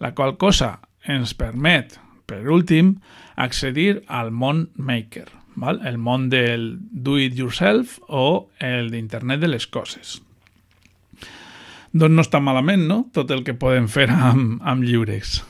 la 0.00 0.12
qual 0.14 0.36
cosa 0.36 0.78
ens 1.08 1.34
permet, 1.34 1.96
per 2.28 2.44
últim, 2.52 2.98
accedir 3.36 4.02
al 4.06 4.30
món 4.30 4.68
Maker, 4.76 5.28
val? 5.56 5.80
el 5.88 5.96
món 5.98 6.28
del 6.28 6.74
do-it-yourself 6.78 7.98
o 8.08 8.50
el 8.60 8.90
d'internet 8.92 9.40
de 9.40 9.52
les 9.54 9.66
coses. 9.66 10.18
Doncs 11.92 12.14
no 12.14 12.24
està 12.24 12.40
malament, 12.44 12.84
no?, 12.84 13.06
tot 13.16 13.30
el 13.32 13.46
que 13.46 13.56
podem 13.56 13.88
fer 13.88 14.10
amb, 14.12 14.60
amb 14.60 14.84
lliures. 14.84 15.40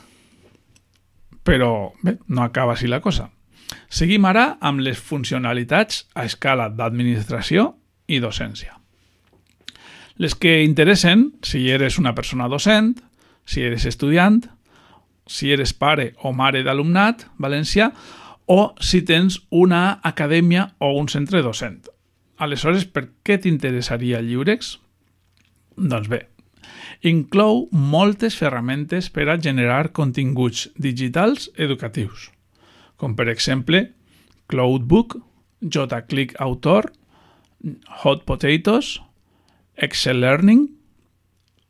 Però, 1.49 1.93
bé, 2.05 2.19
no 2.29 2.43
acaba 2.45 2.75
així 2.75 2.87
la 2.87 3.01
cosa. 3.01 3.31
Seguim 3.89 4.25
ara 4.29 4.59
amb 4.61 4.83
les 4.85 4.99
funcionalitats 5.01 6.03
a 6.13 6.27
escala 6.29 6.69
d'administració 6.69 7.71
i 8.05 8.19
docència. 8.21 8.75
Les 10.21 10.35
que 10.35 10.59
interessen 10.61 11.29
si 11.41 11.63
eres 11.71 11.97
una 11.97 12.13
persona 12.13 12.49
docent, 12.51 12.93
si 13.49 13.63
eres 13.65 13.85
estudiant, 13.89 14.43
si 15.25 15.49
eres 15.53 15.73
pare 15.73 16.11
o 16.21 16.33
mare 16.33 16.61
d'alumnat 16.65 17.25
valencià 17.37 17.91
o 18.49 18.73
si 18.81 19.01
tens 19.05 19.39
una 19.49 19.99
acadèmia 20.03 20.73
o 20.77 20.91
un 20.99 21.09
centre 21.09 21.41
docent. 21.45 21.85
Aleshores, 22.37 22.85
per 22.85 23.07
què 23.25 23.39
t'interessaria 23.41 24.21
Lliurex? 24.21 24.75
Doncs 25.77 26.09
bé, 26.11 26.27
inclou 27.01 27.67
moltes 27.71 28.35
ferramentes 28.35 29.07
per 29.09 29.29
a 29.29 29.37
generar 29.39 29.91
continguts 29.95 30.67
digitals 30.75 31.49
educatius, 31.55 32.29
com 32.99 33.15
per 33.15 33.29
exemple 33.31 33.87
Cloudbook, 34.49 35.15
JClick 35.61 36.35
Autor, 36.41 36.91
Hot 38.03 38.25
Potatoes, 38.25 38.99
Excel 39.75 40.19
Learning, 40.19 40.67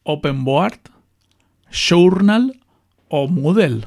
OpenBoard, 0.03 0.89
Journal 1.69 2.49
o 3.09 3.27
Moodle. 3.27 3.85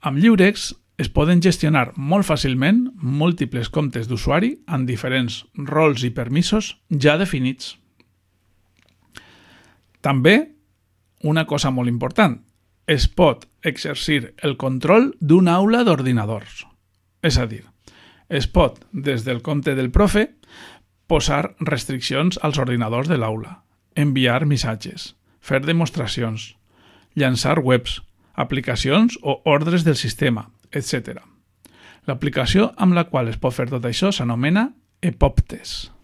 Amb 0.00 0.20
Lliurex 0.22 0.70
es 0.96 1.10
poden 1.12 1.42
gestionar 1.44 1.90
molt 1.96 2.24
fàcilment 2.24 2.86
múltiples 2.96 3.68
comptes 3.68 4.08
d'usuari 4.08 4.54
amb 4.66 4.88
diferents 4.88 5.42
rols 5.68 6.06
i 6.06 6.12
permisos 6.14 6.76
ja 6.88 7.18
definits. 7.20 7.74
També, 10.00 10.36
una 11.22 11.46
cosa 11.46 11.70
molt 11.70 11.88
important, 11.88 12.40
es 12.86 13.08
pot 13.08 13.46
exercir 13.66 14.34
el 14.46 14.56
control 14.56 15.12
d'una 15.20 15.56
aula 15.58 15.82
d'ordinadors. 15.84 16.64
És 17.22 17.38
a 17.38 17.46
dir, 17.50 17.64
es 18.28 18.46
pot, 18.46 18.78
des 18.92 19.24
del 19.26 19.42
compte 19.42 19.74
del 19.74 19.90
profe, 19.90 20.28
posar 21.06 21.56
restriccions 21.60 22.38
als 22.42 22.58
ordinadors 22.58 23.08
de 23.08 23.18
l'aula, 23.18 23.62
enviar 23.94 24.46
missatges, 24.46 25.14
fer 25.40 25.62
demostracions, 25.66 26.54
llançar 27.14 27.58
webs, 27.62 28.00
aplicacions 28.34 29.18
o 29.22 29.40
ordres 29.44 29.86
del 29.86 29.96
sistema, 29.96 30.50
etc. 30.70 31.22
L'aplicació 32.06 32.72
amb 32.76 32.94
la 32.94 33.06
qual 33.10 33.30
es 33.30 33.38
pot 33.40 33.54
fer 33.54 33.70
tot 33.70 33.86
això 33.86 34.12
s'anomena 34.12 34.68
EPOPTES. 35.02 35.95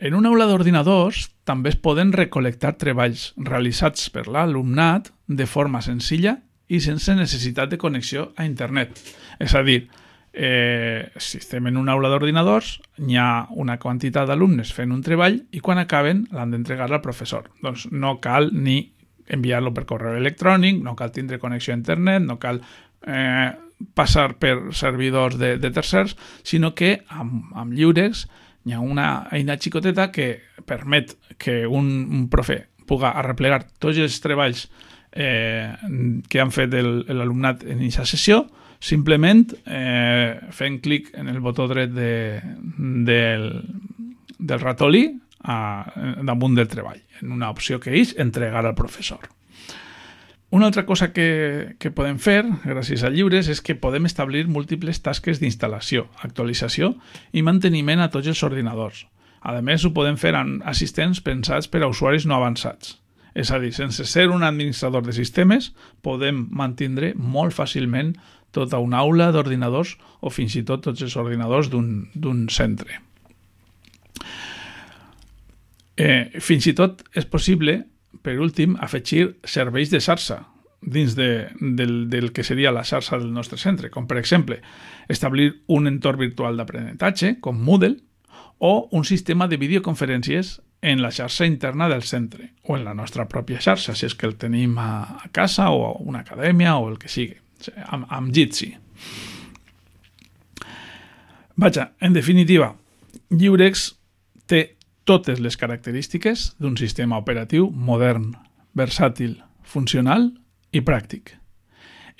En 0.00 0.14
una 0.16 0.30
aula 0.32 0.46
d'ordinadors 0.48 1.26
també 1.44 1.68
es 1.74 1.76
poden 1.76 2.14
recol·lectar 2.16 2.78
treballs 2.80 3.34
realitzats 3.36 4.06
per 4.14 4.30
l'alumnat 4.32 5.10
de 5.28 5.44
forma 5.44 5.82
senzilla 5.84 6.38
i 6.72 6.80
sense 6.80 7.12
necessitat 7.18 7.68
de 7.68 7.78
connexió 7.82 8.30
a 8.40 8.46
internet. 8.48 8.96
És 9.36 9.52
a 9.52 9.60
dir, 9.66 9.90
eh, 10.32 11.12
si 11.20 11.36
estem 11.44 11.68
en 11.68 11.76
una 11.76 11.92
aula 11.92 12.08
d'ordinadors, 12.08 12.78
hi 12.96 13.20
ha 13.20 13.44
una 13.52 13.76
quantitat 13.76 14.30
d'alumnes 14.30 14.72
fent 14.72 14.96
un 14.96 15.04
treball 15.04 15.36
i 15.52 15.60
quan 15.60 15.76
acaben 15.76 16.24
l'han 16.32 16.56
d'entregar 16.56 16.88
al 16.88 17.04
professor. 17.04 17.50
Doncs 17.60 17.90
no 17.92 18.16
cal 18.24 18.54
ni 18.56 18.94
enviar-lo 19.28 19.74
per 19.76 19.84
correu 19.84 20.16
electrònic, 20.16 20.80
no 20.80 20.96
cal 20.96 21.12
tindre 21.12 21.38
connexió 21.38 21.74
a 21.74 21.76
internet, 21.76 22.24
no 22.24 22.40
cal 22.40 22.64
eh, 23.04 23.52
passar 23.92 24.30
per 24.40 24.72
servidors 24.72 25.36
de, 25.36 25.58
de 25.58 25.70
tercers, 25.70 26.16
sinó 26.42 26.72
que 26.72 27.02
amb, 27.08 27.52
amb 27.52 27.76
lliures 27.76 28.30
hi 28.64 28.74
ha 28.76 28.80
una 28.80 29.26
eina 29.32 29.56
xicoteta 29.58 30.10
que 30.12 30.40
permet 30.66 31.16
que 31.38 31.66
un, 31.66 31.88
un 32.10 32.28
profe 32.32 32.66
puga 32.86 33.14
arreplegar 33.16 33.62
tots 33.78 34.00
els 34.02 34.18
treballs 34.22 34.66
eh, 35.12 35.72
que 36.28 36.40
han 36.42 36.52
fet 36.54 36.74
l'alumnat 36.74 37.64
en 37.64 37.80
aquesta 37.80 38.06
sessió, 38.08 38.44
simplement 38.80 39.44
eh, 39.66 40.38
fent 40.56 40.80
clic 40.82 41.10
en 41.18 41.28
el 41.28 41.40
botó 41.44 41.68
dret 41.70 41.92
de, 41.94 42.40
del, 43.06 43.50
del 44.38 44.62
ratolí 44.62 45.04
a, 45.44 45.58
damunt 46.24 46.56
del 46.56 46.68
treball, 46.68 47.00
en 47.20 47.32
una 47.36 47.50
opció 47.52 47.80
que 47.80 47.94
és 48.00 48.14
entregar 48.18 48.64
al 48.64 48.76
professor. 48.78 49.28
Una 50.50 50.66
altra 50.66 50.84
cosa 50.84 51.12
que, 51.14 51.76
que 51.78 51.92
podem 51.94 52.18
fer, 52.18 52.42
gràcies 52.66 53.04
a 53.06 53.10
lliures, 53.14 53.46
és 53.52 53.60
que 53.62 53.76
podem 53.78 54.08
establir 54.08 54.48
múltiples 54.50 54.98
tasques 54.98 55.38
d'instal·lació, 55.38 56.08
actualització 56.26 56.96
i 57.30 57.44
manteniment 57.46 58.02
a 58.02 58.08
tots 58.10 58.32
els 58.32 58.42
ordinadors. 58.42 59.04
A 59.40 59.54
més, 59.62 59.84
ho 59.86 59.92
podem 59.94 60.18
fer 60.18 60.34
amb 60.34 60.64
assistents 60.66 61.22
pensats 61.22 61.70
per 61.70 61.84
a 61.84 61.88
usuaris 61.88 62.26
no 62.26 62.34
avançats. 62.36 62.98
És 63.30 63.52
a 63.54 63.60
dir, 63.62 63.70
sense 63.72 64.04
ser 64.10 64.26
un 64.28 64.42
administrador 64.42 65.06
de 65.06 65.14
sistemes, 65.14 65.70
podem 66.02 66.48
mantindre 66.50 67.12
molt 67.14 67.54
fàcilment 67.54 68.16
tota 68.50 68.80
una 68.82 69.04
aula 69.04 69.30
d'ordinadors 69.30 69.94
o 70.20 70.34
fins 70.34 70.56
i 70.58 70.64
tot 70.66 70.82
tots 70.82 71.06
els 71.06 71.14
ordinadors 71.16 71.70
d'un 71.70 72.42
centre. 72.50 72.98
Eh, 76.00 76.40
fins 76.40 76.66
i 76.66 76.74
tot 76.74 77.04
és 77.14 77.26
possible, 77.28 77.84
per 78.22 78.38
últim, 78.40 78.76
afegir 78.80 79.36
serveis 79.44 79.90
de 79.90 80.00
xarxa 80.00 80.42
dins 80.80 81.14
de, 81.14 81.50
del, 81.60 82.08
del 82.08 82.32
que 82.32 82.44
seria 82.44 82.72
la 82.72 82.84
xarxa 82.84 83.18
del 83.20 83.32
nostre 83.32 83.58
centre, 83.60 83.90
com 83.92 84.06
per 84.08 84.18
exemple 84.18 84.60
establir 85.12 85.62
un 85.68 85.86
entorn 85.90 86.20
virtual 86.20 86.56
d'aprenentatge, 86.56 87.36
com 87.44 87.60
Moodle, 87.60 87.98
o 88.60 88.88
un 88.92 89.04
sistema 89.04 89.48
de 89.48 89.56
videoconferències 89.56 90.60
en 90.82 91.02
la 91.02 91.10
xarxa 91.12 91.46
interna 91.46 91.88
del 91.88 92.02
centre 92.02 92.52
o 92.64 92.76
en 92.76 92.84
la 92.84 92.94
nostra 92.94 93.26
pròpia 93.28 93.60
xarxa, 93.60 93.94
si 93.96 94.06
és 94.08 94.16
que 94.16 94.28
el 94.28 94.36
tenim 94.40 94.76
a, 94.80 95.28
casa 95.32 95.70
o 95.72 95.84
a 95.86 95.92
una 96.00 96.24
acadèmia 96.24 96.76
o 96.76 96.88
el 96.88 96.98
que 97.00 97.08
sigui, 97.08 97.36
amb, 97.88 98.08
amb 98.08 98.32
Jitsi. 98.32 98.72
Vaja, 101.60 101.90
en 102.00 102.16
definitiva, 102.16 102.74
Lliurex 103.28 103.99
totes 105.10 105.40
les 105.42 105.56
característiques 105.58 106.52
d'un 106.62 106.76
sistema 106.78 107.18
operatiu 107.18 107.66
modern, 107.74 108.28
versàtil, 108.78 109.40
funcional 109.66 110.28
i 110.70 110.82
pràctic. 110.86 111.32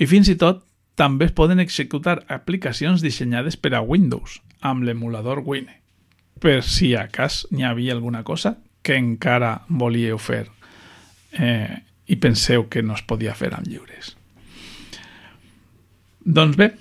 I 0.01 0.09
fins 0.11 0.31
i 0.33 0.35
tot 0.41 0.65
també 0.99 1.29
es 1.29 1.35
poden 1.37 1.63
executar 1.63 2.25
aplicacions 2.27 3.05
dissenyades 3.05 3.55
per 3.57 3.77
a 3.79 3.83
Windows 3.87 4.41
amb 4.67 4.83
l'emulador 4.83 5.45
Wine, 5.47 5.77
per 6.43 6.65
si 6.67 6.97
a 6.99 7.07
cas 7.13 7.45
n'hi 7.53 7.63
havia 7.69 7.95
alguna 7.95 8.25
cosa 8.27 8.57
que 8.83 8.97
encara 8.99 9.53
volíeu 9.69 10.19
fer 10.19 10.49
eh, 11.39 11.77
i 12.11 12.17
penseu 12.19 12.67
que 12.67 12.83
no 12.83 12.97
es 12.99 13.05
podia 13.07 13.37
fer 13.39 13.53
amb 13.55 13.71
lliures. 13.71 14.17
Doncs 16.27 16.59
bé, 16.59 16.73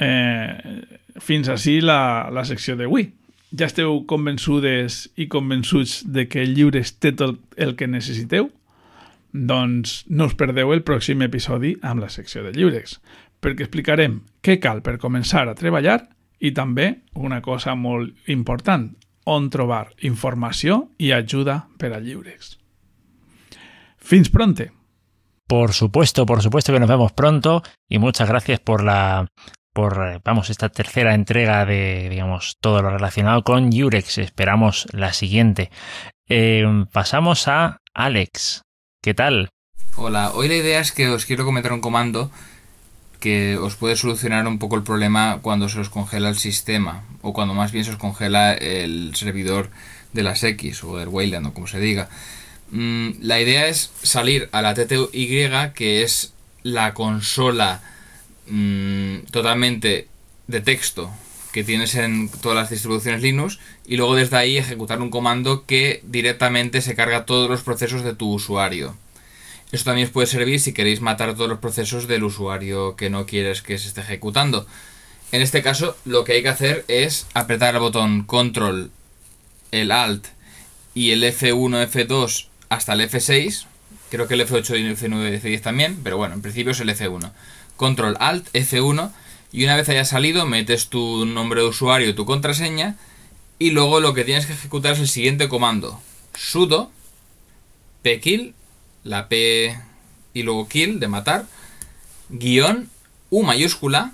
eh, 0.00 0.80
fins 1.20 1.52
així 1.52 1.82
la, 1.84 2.30
la 2.32 2.46
secció 2.48 2.78
d'avui 2.80 3.10
ja 3.54 3.68
esteu 3.68 4.00
convençudes 4.10 5.04
i 5.16 5.28
convençuts 5.30 6.02
de 6.10 6.26
que 6.28 6.42
el 6.42 6.54
lliure 6.56 6.82
té 6.98 7.12
tot 7.14 7.38
el 7.56 7.76
que 7.78 7.86
necessiteu? 7.86 8.50
Doncs 9.34 10.04
no 10.10 10.28
us 10.30 10.36
perdeu 10.38 10.72
el 10.74 10.84
pròxim 10.86 11.22
episodi 11.26 11.74
amb 11.82 12.02
la 12.02 12.10
secció 12.10 12.42
de 12.44 12.52
lliures, 12.54 12.98
perquè 13.42 13.66
explicarem 13.66 14.20
què 14.42 14.58
cal 14.62 14.82
per 14.82 14.98
començar 15.02 15.46
a 15.48 15.56
treballar 15.58 16.00
i 16.40 16.52
també 16.54 17.06
una 17.14 17.40
cosa 17.42 17.74
molt 17.74 18.28
important, 18.30 18.90
on 19.24 19.48
trobar 19.50 19.88
informació 20.04 20.90
i 20.98 21.12
ajuda 21.16 21.64
per 21.78 21.94
a 21.94 22.00
lliures. 22.00 22.58
Fins 23.96 24.28
pronte. 24.28 24.70
Por 25.48 25.72
supuesto, 25.72 26.26
por 26.26 26.42
supuesto 26.42 26.72
que 26.72 26.80
nos 26.80 26.88
vemos 26.88 27.12
pronto 27.12 27.62
y 27.88 27.98
muchas 27.98 28.28
gracias 28.28 28.60
por 28.60 28.82
la 28.82 29.26
por, 29.74 30.00
eh, 30.06 30.20
vamos, 30.24 30.48
esta 30.48 30.70
tercera 30.70 31.14
entrega 31.14 31.66
de, 31.66 32.08
digamos, 32.08 32.56
todo 32.60 32.80
lo 32.80 32.90
relacionado 32.90 33.42
con 33.42 33.70
Yurex. 33.70 34.18
Esperamos 34.18 34.86
la 34.92 35.12
siguiente. 35.12 35.70
Eh, 36.28 36.64
pasamos 36.92 37.48
a 37.48 37.82
Alex. 37.92 38.62
¿Qué 39.02 39.12
tal? 39.12 39.50
Hola, 39.96 40.30
hoy 40.32 40.48
la 40.48 40.54
idea 40.54 40.80
es 40.80 40.92
que 40.92 41.10
os 41.10 41.26
quiero 41.26 41.44
comentar 41.44 41.72
un 41.72 41.80
comando 41.80 42.30
que 43.20 43.56
os 43.56 43.74
puede 43.74 43.96
solucionar 43.96 44.46
un 44.46 44.58
poco 44.58 44.76
el 44.76 44.82
problema 44.82 45.40
cuando 45.42 45.68
se 45.68 45.80
os 45.80 45.88
congela 45.88 46.28
el 46.28 46.36
sistema 46.36 47.04
o 47.22 47.32
cuando 47.32 47.54
más 47.54 47.72
bien 47.72 47.84
se 47.84 47.90
os 47.90 47.96
congela 47.96 48.52
el 48.54 49.14
servidor 49.14 49.70
de 50.12 50.22
las 50.22 50.42
X 50.42 50.84
o 50.84 50.98
del 50.98 51.08
Wayland 51.08 51.46
o 51.46 51.54
como 51.54 51.66
se 51.66 51.80
diga. 51.80 52.08
Mm, 52.70 53.10
la 53.20 53.40
idea 53.40 53.66
es 53.66 53.92
salir 54.02 54.48
a 54.52 54.62
la 54.62 54.74
TTY 54.74 55.72
que 55.74 56.02
es 56.02 56.32
la 56.62 56.94
consola 56.94 57.82
mmm, 58.46 59.18
totalmente 59.30 60.08
de 60.46 60.60
texto 60.60 61.10
que 61.52 61.64
tienes 61.64 61.94
en 61.94 62.28
todas 62.28 62.56
las 62.56 62.70
distribuciones 62.70 63.22
Linux 63.22 63.60
y 63.86 63.96
luego 63.96 64.16
desde 64.16 64.36
ahí 64.36 64.58
ejecutar 64.58 65.00
un 65.00 65.10
comando 65.10 65.64
que 65.66 66.00
directamente 66.02 66.80
se 66.80 66.96
carga 66.96 67.26
todos 67.26 67.48
los 67.48 67.62
procesos 67.62 68.02
de 68.02 68.14
tu 68.14 68.32
usuario. 68.32 68.96
Esto 69.70 69.90
también 69.90 70.08
os 70.08 70.12
puede 70.12 70.26
servir 70.26 70.60
si 70.60 70.72
queréis 70.72 71.00
matar 71.00 71.34
todos 71.34 71.48
los 71.48 71.60
procesos 71.60 72.08
del 72.08 72.24
usuario 72.24 72.96
que 72.96 73.08
no 73.08 73.24
quieres 73.24 73.62
que 73.62 73.78
se 73.78 73.88
esté 73.88 74.00
ejecutando. 74.00 74.66
En 75.32 75.42
este 75.42 75.62
caso, 75.62 75.96
lo 76.04 76.24
que 76.24 76.32
hay 76.32 76.42
que 76.42 76.48
hacer 76.48 76.84
es 76.88 77.26
apretar 77.34 77.74
el 77.74 77.80
botón 77.80 78.24
Control, 78.24 78.90
el 79.70 79.90
Alt 79.90 80.26
y 80.94 81.10
el 81.10 81.22
F1, 81.22 81.88
F2 81.88 82.46
hasta 82.68 82.92
el 82.92 83.00
F6. 83.00 83.66
Creo 84.10 84.28
que 84.28 84.34
el 84.34 84.46
F8 84.46 84.78
y 84.78 84.86
el 84.86 84.96
F9 84.96 85.34
y 85.34 85.40
F10 85.40 85.60
también, 85.60 85.98
pero 86.04 86.16
bueno, 86.16 86.34
en 86.34 86.42
principio 86.42 86.72
es 86.72 86.80
el 86.80 86.88
F1. 86.88 87.32
Control 87.84 88.16
Alt 88.18 88.50
F1 88.54 89.10
y 89.52 89.64
una 89.64 89.76
vez 89.76 89.90
haya 89.90 90.06
salido 90.06 90.46
metes 90.46 90.88
tu 90.88 91.26
nombre 91.26 91.60
de 91.60 91.66
usuario 91.66 92.14
tu 92.14 92.24
contraseña 92.24 92.96
y 93.58 93.72
luego 93.72 94.00
lo 94.00 94.14
que 94.14 94.24
tienes 94.24 94.46
que 94.46 94.54
ejecutar 94.54 94.94
es 94.94 95.00
el 95.00 95.08
siguiente 95.08 95.50
comando. 95.50 96.00
sudo 96.34 96.90
pkill 98.00 98.54
la 99.02 99.28
p 99.28 99.78
y 100.32 100.44
luego 100.44 100.66
kill 100.66 100.98
de 100.98 101.08
matar 101.08 101.44
guion 102.30 102.88
u 103.28 103.42
mayúscula 103.42 104.12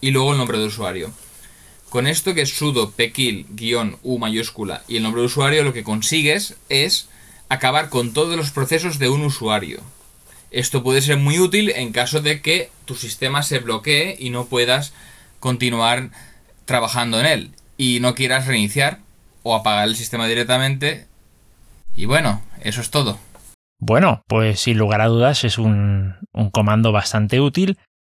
y 0.00 0.10
luego 0.10 0.32
el 0.32 0.38
nombre 0.38 0.58
de 0.58 0.66
usuario. 0.66 1.12
Con 1.90 2.08
esto 2.08 2.34
que 2.34 2.42
es 2.42 2.58
sudo 2.58 2.90
pkill 2.90 3.46
guion 3.50 3.98
u 4.02 4.18
mayúscula 4.18 4.82
y 4.88 4.96
el 4.96 5.04
nombre 5.04 5.20
de 5.20 5.26
usuario 5.26 5.62
lo 5.62 5.72
que 5.72 5.84
consigues 5.84 6.56
es 6.68 7.08
acabar 7.48 7.88
con 7.88 8.12
todos 8.12 8.36
los 8.36 8.50
procesos 8.50 8.98
de 8.98 9.10
un 9.10 9.22
usuario 9.22 9.80
esto 10.54 10.82
puede 10.82 11.02
ser 11.02 11.18
muy 11.18 11.40
útil 11.40 11.70
en 11.70 11.92
caso 11.92 12.20
de 12.20 12.40
que 12.40 12.70
tu 12.84 12.94
sistema 12.94 13.42
se 13.42 13.58
bloquee 13.58 14.16
y 14.18 14.30
no 14.30 14.46
puedas 14.46 14.94
continuar 15.40 16.10
trabajando 16.64 17.18
en 17.18 17.26
él 17.26 17.50
y 17.76 17.98
no 18.00 18.14
quieras 18.14 18.46
reiniciar 18.46 19.00
o 19.42 19.54
apagar 19.56 19.88
el 19.88 19.96
sistema 19.96 20.26
directamente. 20.26 21.06
Y 21.96 22.06
bueno, 22.06 22.40
eso 22.62 22.80
es 22.80 22.90
todo. 22.90 23.18
Bueno, 23.80 24.22
pues 24.28 24.60
sin 24.60 24.78
lugar 24.78 25.00
a 25.00 25.08
dudas 25.08 25.44
es 25.44 25.58
un, 25.58 26.14
comando 26.52 26.92
bastante 26.92 27.40
útil 27.40 27.78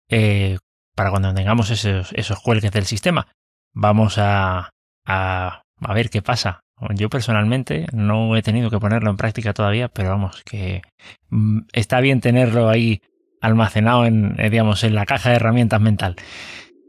eh, 0.10 0.58
para 0.94 1.10
cuando 1.10 1.34
tengamos 1.34 1.72
esos, 1.72 2.12
esos 2.14 2.40
cuelgues 2.42 2.72
del 2.72 2.86
sistema. 2.86 3.28
Vamos 3.74 4.18
a, 4.18 4.72
a, 5.06 5.64
a 5.80 5.94
ver 5.94 6.10
qué 6.10 6.22
pasa. 6.22 6.65
Yo 6.94 7.10
personalmente 7.10 7.86
no 7.94 8.36
he 8.36 8.42
tenido 8.42 8.70
que 8.70 8.80
ponerlo 8.80 9.10
en 9.10 9.18
práctica 9.18 9.54
todavía, 9.54 9.88
pero 9.88 10.10
vamos, 10.10 10.44
que 10.44 10.82
mm, 11.30 11.62
está 11.72 12.02
bien 12.02 12.20
tenerlo 12.20 12.70
ahí 12.70 13.02
almacenado 13.42 14.06
en, 14.06 14.36
eh, 14.40 14.50
digamos, 14.50 14.84
en 14.84 14.96
la 14.96 15.06
caja 15.06 15.30
de 15.30 15.36
herramientas 15.36 15.80
mental. 15.80 16.16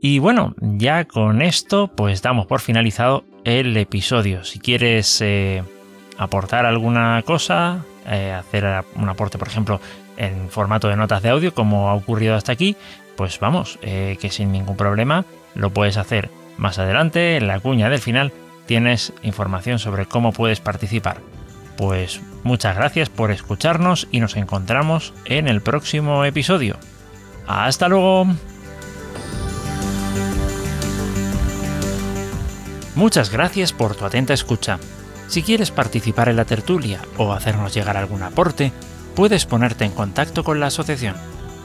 Y 0.00 0.18
bueno, 0.18 0.54
ya 0.60 1.04
con 1.04 1.40
esto, 1.42 1.88
pues 1.88 2.22
damos 2.22 2.46
por 2.46 2.60
finalizado 2.60 3.24
el 3.44 3.76
episodio. 3.76 4.44
Si 4.44 4.58
quieres 4.58 5.20
eh, 5.20 5.62
aportar 6.18 6.66
alguna 6.66 7.22
cosa, 7.24 7.84
eh, 8.06 8.32
hacer 8.32 8.84
un 8.96 9.08
aporte, 9.08 9.38
por 9.38 9.48
ejemplo, 9.48 9.80
en 10.16 10.48
formato 10.48 10.88
de 10.88 10.96
notas 10.96 11.22
de 11.22 11.30
audio, 11.30 11.54
como 11.54 11.90
ha 11.90 11.94
ocurrido 11.94 12.34
hasta 12.34 12.52
aquí, 12.52 12.76
pues 13.16 13.38
vamos, 13.38 13.78
que 13.80 14.28
sin 14.30 14.52
ningún 14.52 14.76
problema 14.76 15.24
lo 15.54 15.70
puedes 15.70 15.96
hacer 15.96 16.30
más 16.58 16.78
adelante, 16.78 17.36
en 17.36 17.46
la 17.46 17.60
cuña 17.60 17.88
del 17.88 18.00
final, 18.00 18.32
tienes 18.66 19.12
información 19.22 19.78
sobre 19.78 20.06
cómo 20.06 20.32
puedes 20.32 20.60
participar. 20.60 21.20
Pues 21.76 22.20
muchas 22.42 22.76
gracias 22.76 23.10
por 23.10 23.30
escucharnos 23.30 24.08
y 24.10 24.20
nos 24.20 24.36
encontramos 24.36 25.12
en 25.24 25.48
el 25.48 25.60
próximo 25.60 26.24
episodio. 26.24 26.78
Hasta 27.46 27.88
luego. 27.88 28.26
Muchas 32.94 33.30
gracias 33.30 33.74
por 33.74 33.94
tu 33.94 34.06
atenta 34.06 34.32
escucha. 34.32 34.78
Si 35.28 35.42
quieres 35.42 35.70
participar 35.70 36.30
en 36.30 36.36
la 36.36 36.46
tertulia 36.46 37.00
o 37.18 37.32
hacernos 37.32 37.74
llegar 37.74 37.96
algún 37.96 38.22
aporte, 38.22 38.72
puedes 39.14 39.44
ponerte 39.44 39.84
en 39.84 39.92
contacto 39.92 40.44
con 40.44 40.60
la 40.60 40.68
asociación. 40.68 41.14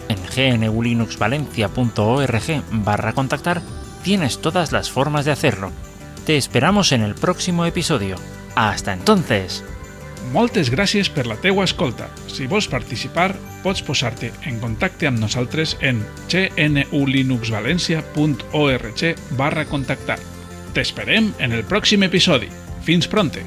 En 0.09 0.17
gnulinuxvalencia.org 0.61 2.63
barra 2.71 3.13
contactar 3.13 3.61
tienes 4.03 4.41
todas 4.41 4.73
las 4.73 4.91
formas 4.91 5.25
de 5.25 5.31
hacerlo. 5.31 5.71
Te 6.31 6.37
esperamos 6.37 6.93
en 6.93 7.01
el 7.01 7.13
próximo 7.13 7.65
episodio. 7.65 8.15
Hasta 8.55 8.93
entonces! 8.93 9.65
Moltes 10.31 10.71
gràcies 10.71 11.09
per 11.11 11.27
la 11.27 11.35
teua 11.35 11.67
escolta. 11.67 12.07
Si 12.31 12.47
vols 12.47 12.71
participar, 12.71 13.35
pots 13.65 13.83
posar-te 13.83 14.31
en 14.47 14.63
contacte 14.63 15.11
amb 15.11 15.19
nosaltres 15.19 15.75
en 15.83 15.99
gnulinuxvalencia.org 16.31 19.01
barra 19.35 19.67
contactar. 19.67 20.23
T'esperem 20.71 21.35
en 21.43 21.51
el 21.51 21.67
pròxim 21.67 22.07
episodi. 22.07 22.47
Fins 22.87 23.11
pronte! 23.11 23.43